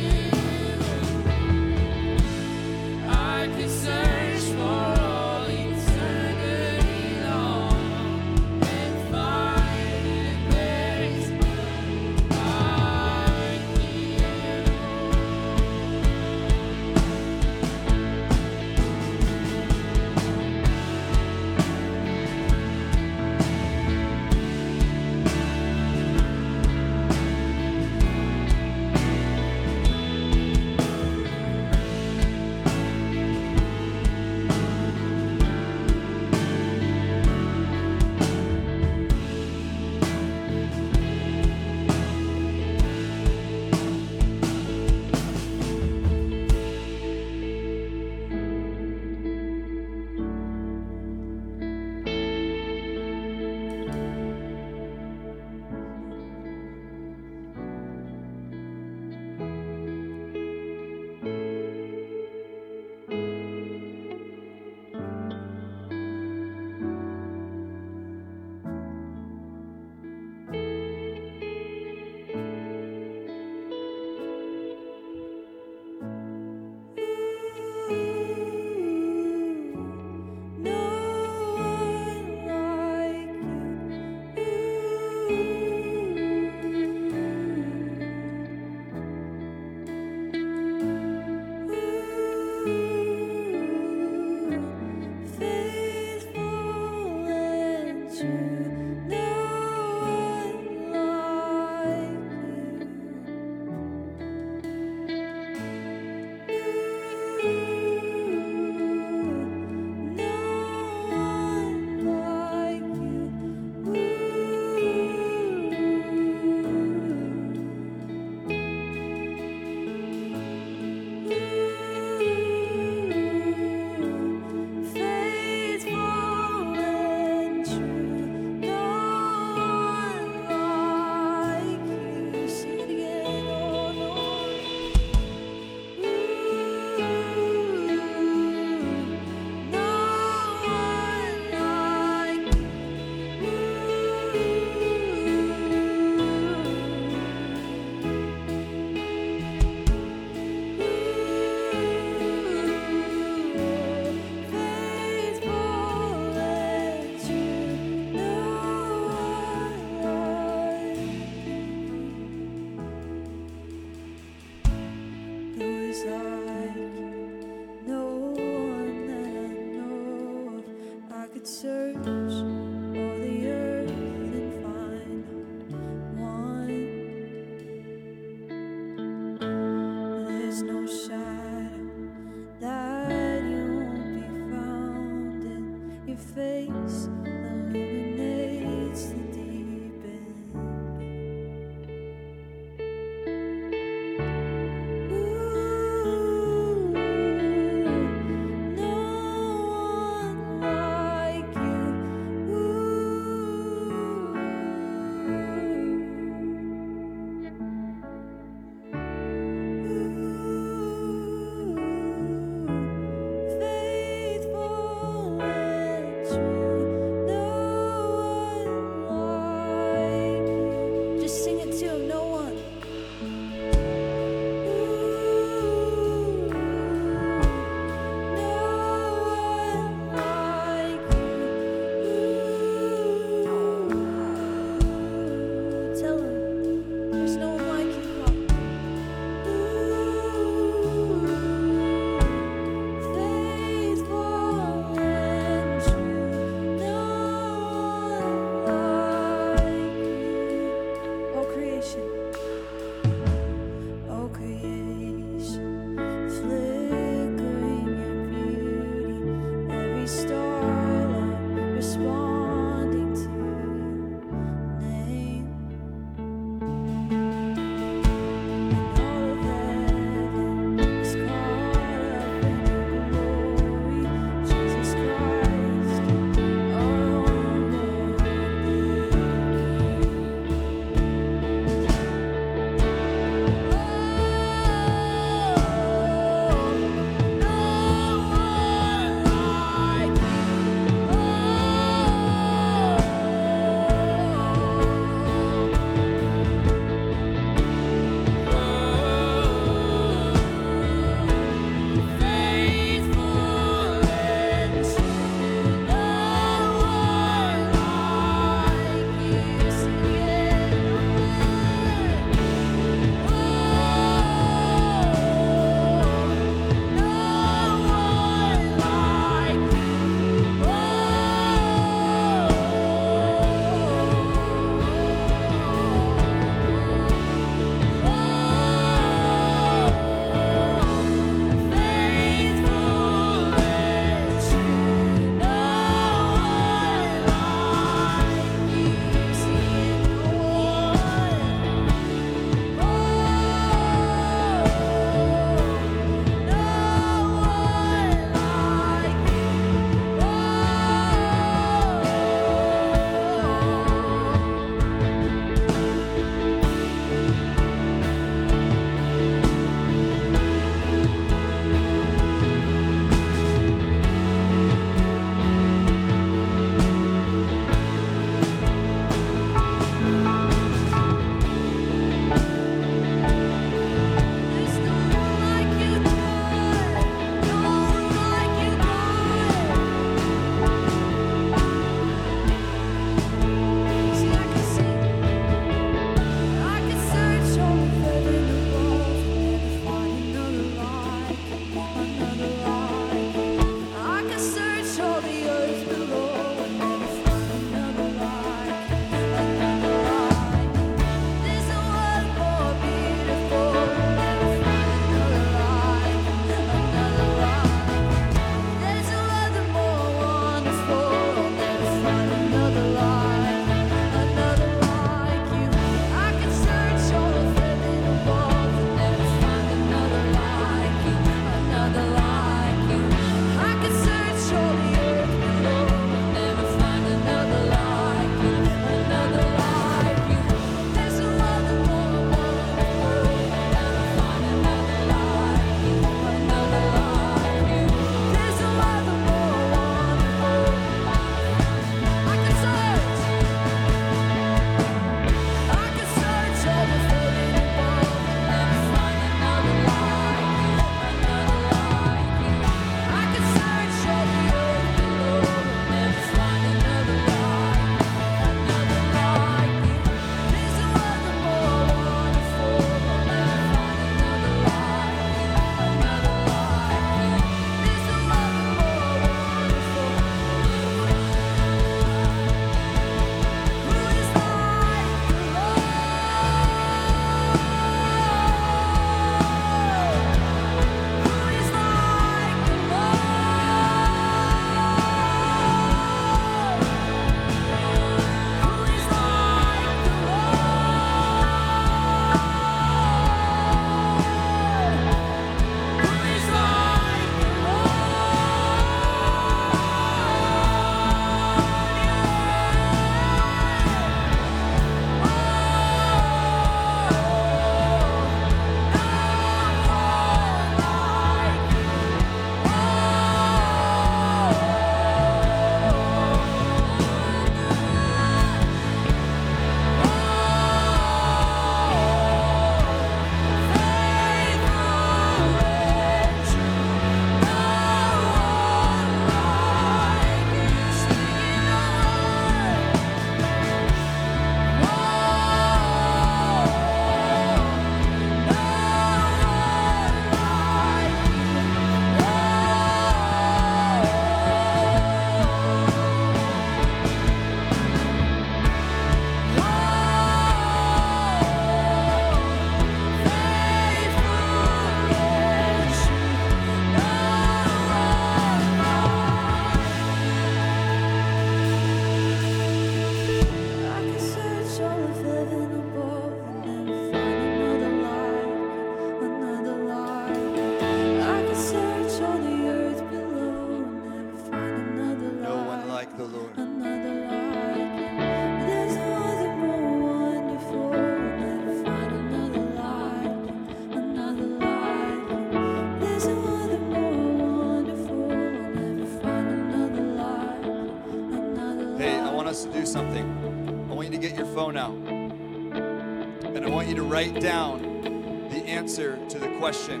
Write 597.20 597.38
down 597.38 598.48
the 598.48 598.64
answer 598.66 599.18
to 599.28 599.38
the 599.38 599.48
question 599.58 600.00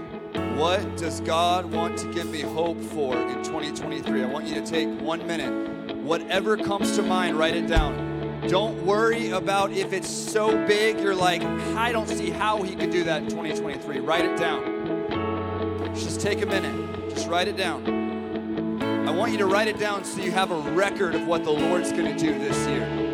What 0.56 0.96
does 0.96 1.20
God 1.20 1.66
want 1.70 1.98
to 1.98 2.10
give 2.14 2.30
me 2.30 2.40
hope 2.40 2.80
for 2.80 3.14
in 3.14 3.44
2023? 3.44 4.22
I 4.22 4.26
want 4.26 4.46
you 4.46 4.54
to 4.54 4.64
take 4.64 4.88
one 5.02 5.26
minute. 5.26 5.96
Whatever 5.98 6.56
comes 6.56 6.96
to 6.96 7.02
mind, 7.02 7.38
write 7.38 7.54
it 7.54 7.66
down. 7.66 8.40
Don't 8.48 8.86
worry 8.86 9.32
about 9.32 9.70
if 9.70 9.92
it's 9.92 10.08
so 10.08 10.66
big, 10.66 10.98
you're 10.98 11.14
like, 11.14 11.42
I 11.76 11.92
don't 11.92 12.08
see 12.08 12.30
how 12.30 12.62
he 12.62 12.74
could 12.74 12.90
do 12.90 13.04
that 13.04 13.24
in 13.24 13.28
2023. 13.28 14.00
Write 14.00 14.24
it 14.24 14.38
down. 14.38 15.94
Just 15.94 16.22
take 16.22 16.40
a 16.40 16.46
minute. 16.46 17.10
Just 17.10 17.28
write 17.28 17.48
it 17.48 17.56
down. 17.58 18.80
I 19.06 19.10
want 19.10 19.30
you 19.32 19.38
to 19.38 19.46
write 19.46 19.68
it 19.68 19.78
down 19.78 20.04
so 20.04 20.22
you 20.22 20.30
have 20.32 20.52
a 20.52 20.60
record 20.70 21.14
of 21.14 21.26
what 21.26 21.44
the 21.44 21.50
Lord's 21.50 21.92
going 21.92 22.16
to 22.16 22.18
do 22.18 22.38
this 22.38 22.66
year. 22.66 23.09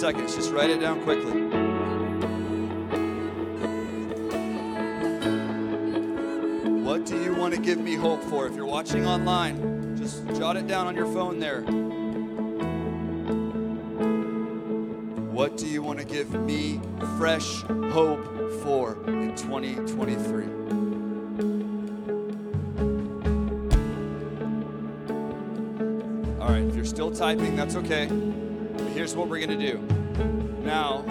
Seconds. 0.00 0.34
Just 0.34 0.50
write 0.50 0.70
it 0.70 0.80
down 0.80 1.02
quickly. 1.02 1.42
What 6.82 7.04
do 7.04 7.22
you 7.22 7.34
want 7.34 7.54
to 7.54 7.60
give 7.60 7.78
me 7.78 7.96
hope 7.96 8.22
for? 8.22 8.46
If 8.46 8.56
you're 8.56 8.64
watching 8.64 9.06
online, 9.06 9.98
just 9.98 10.26
jot 10.36 10.56
it 10.56 10.66
down 10.66 10.86
on 10.86 10.96
your 10.96 11.04
phone 11.12 11.38
there. 11.38 11.60
What 15.30 15.58
do 15.58 15.66
you 15.66 15.82
want 15.82 15.98
to 15.98 16.06
give 16.06 16.32
me 16.32 16.80
fresh 17.18 17.60
hope 17.92 18.24
for 18.62 18.96
in 19.06 19.36
2023? 19.36 20.44
All 26.40 26.48
right, 26.48 26.62
if 26.62 26.74
you're 26.74 26.86
still 26.86 27.10
typing, 27.10 27.54
that's 27.54 27.76
okay. 27.76 28.08
Here's 29.00 29.16
what 29.16 29.28
we're 29.28 29.38
going 29.38 29.58
to 29.58 29.72
do. 29.72 29.78
Now, 30.62 31.06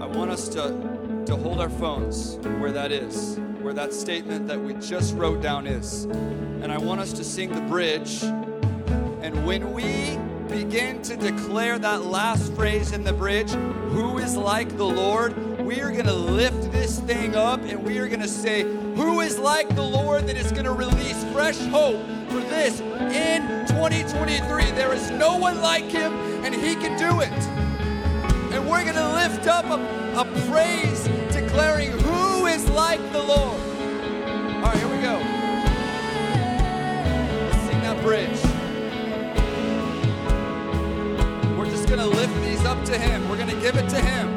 I 0.00 0.06
want 0.06 0.30
us 0.30 0.48
to, 0.48 1.22
to 1.26 1.36
hold 1.36 1.60
our 1.60 1.68
phones 1.68 2.36
where 2.58 2.72
that 2.72 2.90
is, 2.90 3.38
where 3.60 3.74
that 3.74 3.92
statement 3.92 4.46
that 4.46 4.58
we 4.58 4.72
just 4.72 5.14
wrote 5.14 5.42
down 5.42 5.66
is. 5.66 6.04
And 6.04 6.72
I 6.72 6.78
want 6.78 7.02
us 7.02 7.12
to 7.12 7.22
sing 7.22 7.54
the 7.54 7.60
bridge. 7.60 8.22
And 8.22 9.44
when 9.44 9.74
we 9.74 10.16
begin 10.48 11.02
to 11.02 11.18
declare 11.18 11.78
that 11.80 12.04
last 12.04 12.54
phrase 12.54 12.92
in 12.92 13.04
the 13.04 13.12
bridge, 13.12 13.50
who 13.50 14.16
is 14.16 14.34
like 14.34 14.74
the 14.78 14.86
Lord, 14.86 15.36
we 15.58 15.82
are 15.82 15.92
going 15.92 16.06
to 16.06 16.14
lift 16.14 16.72
this 16.72 16.98
thing 17.00 17.36
up 17.36 17.60
and 17.64 17.84
we 17.84 17.98
are 17.98 18.08
going 18.08 18.22
to 18.22 18.26
say, 18.26 18.62
who 18.62 19.20
is 19.20 19.38
like 19.38 19.68
the 19.74 19.82
Lord 19.82 20.26
that 20.28 20.38
is 20.38 20.50
going 20.50 20.64
to 20.64 20.72
release 20.72 21.24
fresh 21.24 21.58
hope 21.66 22.00
for 22.30 22.40
this 22.40 22.80
in 22.80 23.66
2023? 23.66 24.70
There 24.70 24.94
is 24.94 25.10
no 25.10 25.36
one 25.36 25.60
like 25.60 25.84
him 25.84 26.33
and 26.44 26.54
he 26.54 26.74
can 26.74 26.96
do 26.98 27.20
it. 27.20 27.32
And 28.52 28.68
we're 28.68 28.84
going 28.84 28.96
to 28.96 29.12
lift 29.14 29.46
up 29.46 29.64
a, 29.64 29.78
a 30.20 30.24
praise 30.50 31.04
declaring 31.32 31.90
who 31.90 32.46
is 32.46 32.68
like 32.70 33.00
the 33.12 33.22
Lord. 33.22 33.60
All 33.60 34.62
right, 34.62 34.76
here 34.76 34.88
we 34.88 35.00
go. 35.02 35.18
Let's 37.40 37.62
sing 37.66 37.80
that 37.80 38.02
bridge. 38.02 38.40
We're 41.58 41.70
just 41.70 41.88
going 41.88 42.00
to 42.00 42.06
lift 42.06 42.34
these 42.42 42.64
up 42.64 42.84
to 42.84 42.98
Him. 42.98 43.26
We're 43.28 43.38
going 43.38 43.48
to 43.48 43.60
give 43.60 43.76
it 43.76 43.88
to 43.88 44.00
Him. 44.00 44.33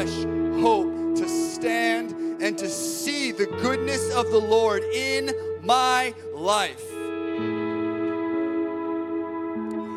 Fresh 0.00 0.24
hope 0.62 1.14
to 1.14 1.28
stand 1.28 2.12
and 2.40 2.56
to 2.56 2.66
see 2.70 3.32
the 3.32 3.44
goodness 3.44 4.10
of 4.14 4.30
the 4.30 4.38
Lord 4.38 4.82
in 4.94 5.30
my 5.62 6.14
life. 6.32 6.88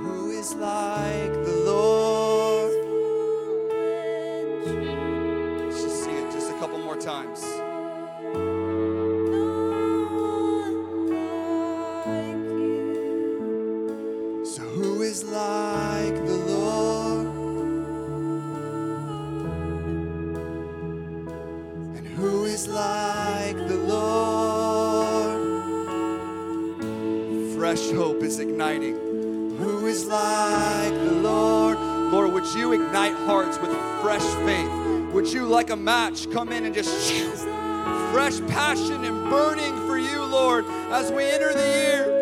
Who 0.04 0.32
is 0.32 0.54
like 0.56 1.34
the 1.46 1.64
Lord? 1.66 2.74
Let's 5.62 5.82
just 5.82 6.04
sing 6.04 6.18
it 6.18 6.32
just 6.34 6.52
a 6.52 6.60
couple 6.60 6.80
more 6.80 6.98
times. 6.98 7.53
Like 35.54 35.70
a 35.70 35.76
match, 35.76 36.32
come 36.32 36.52
in 36.52 36.66
and 36.66 36.74
just 36.74 37.14
fresh 38.12 38.40
passion 38.48 39.06
and 39.06 39.30
burning 39.30 39.76
for 39.88 40.00
you, 40.00 40.24
Lord, 40.24 40.66
as 40.90 41.12
we 41.12 41.26
enter 41.26 41.54
the 41.54 41.60
year? 41.60 42.13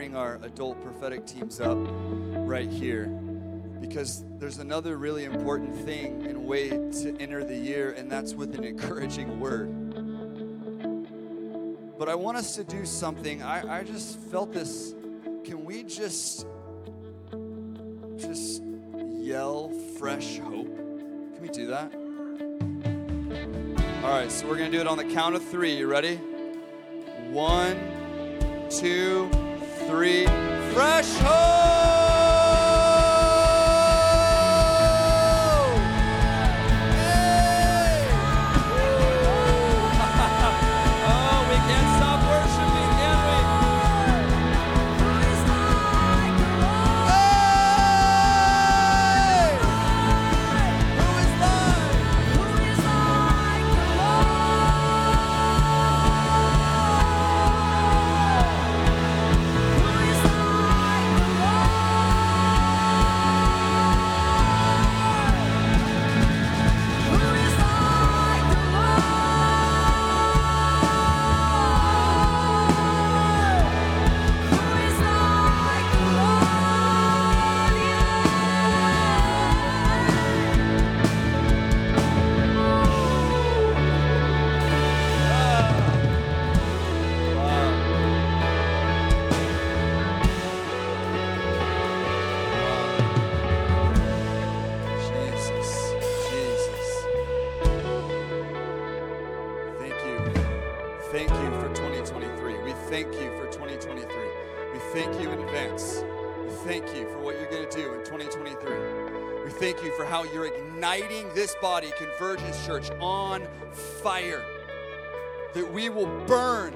Bring 0.00 0.16
our 0.16 0.40
adult 0.44 0.82
prophetic 0.82 1.26
teams 1.26 1.60
up 1.60 1.76
right 2.48 2.70
here 2.70 3.04
because 3.82 4.24
there's 4.38 4.56
another 4.56 4.96
really 4.96 5.24
important 5.24 5.76
thing 5.84 6.24
and 6.26 6.42
way 6.46 6.70
to 6.70 7.14
enter 7.20 7.44
the 7.44 7.54
year, 7.54 7.90
and 7.98 8.10
that's 8.10 8.32
with 8.32 8.54
an 8.54 8.64
encouraging 8.64 9.38
word. 9.38 9.68
But 11.98 12.08
I 12.08 12.14
want 12.14 12.38
us 12.38 12.56
to 12.56 12.64
do 12.64 12.86
something. 12.86 13.42
I, 13.42 13.80
I 13.80 13.84
just 13.84 14.18
felt 14.18 14.54
this. 14.54 14.94
Can 15.44 15.66
we 15.66 15.82
just 15.82 16.46
just 18.16 18.62
yell 19.18 19.68
fresh 19.98 20.38
hope? 20.38 20.74
Can 20.74 21.42
we 21.42 21.48
do 21.48 21.66
that? 21.66 21.92
All 24.02 24.18
right, 24.18 24.32
so 24.32 24.48
we're 24.48 24.56
to 24.56 24.70
do 24.70 24.80
it 24.80 24.86
on 24.86 24.96
the 24.96 25.04
count 25.04 25.34
of 25.34 25.44
three. 25.44 25.76
You 25.76 25.88
ready? 25.88 26.16
One, 27.28 27.76
two, 28.70 29.28
three. 29.90 30.24
Fresh 30.72 31.16
hope! 31.18 31.99
This 111.34 111.54
body, 111.60 111.92
Convergence 111.96 112.64
Church, 112.66 112.90
on 113.00 113.46
fire. 113.72 114.44
That 115.54 115.72
we 115.72 115.88
will 115.88 116.06
burn 116.26 116.74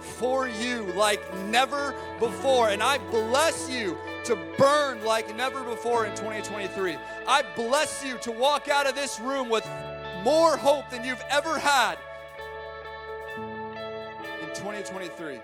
for 0.00 0.48
you 0.48 0.82
like 0.94 1.20
never 1.46 1.94
before. 2.18 2.70
And 2.70 2.82
I 2.82 2.98
bless 3.10 3.68
you 3.68 3.96
to 4.24 4.36
burn 4.56 5.04
like 5.04 5.34
never 5.36 5.62
before 5.64 6.06
in 6.06 6.12
2023. 6.12 6.96
I 7.26 7.42
bless 7.56 8.04
you 8.04 8.18
to 8.18 8.32
walk 8.32 8.68
out 8.68 8.86
of 8.86 8.94
this 8.94 9.20
room 9.20 9.48
with 9.48 9.68
more 10.22 10.56
hope 10.56 10.90
than 10.90 11.04
you've 11.04 11.24
ever 11.30 11.58
had 11.58 11.96
in 14.40 14.48
2023. 14.54 15.40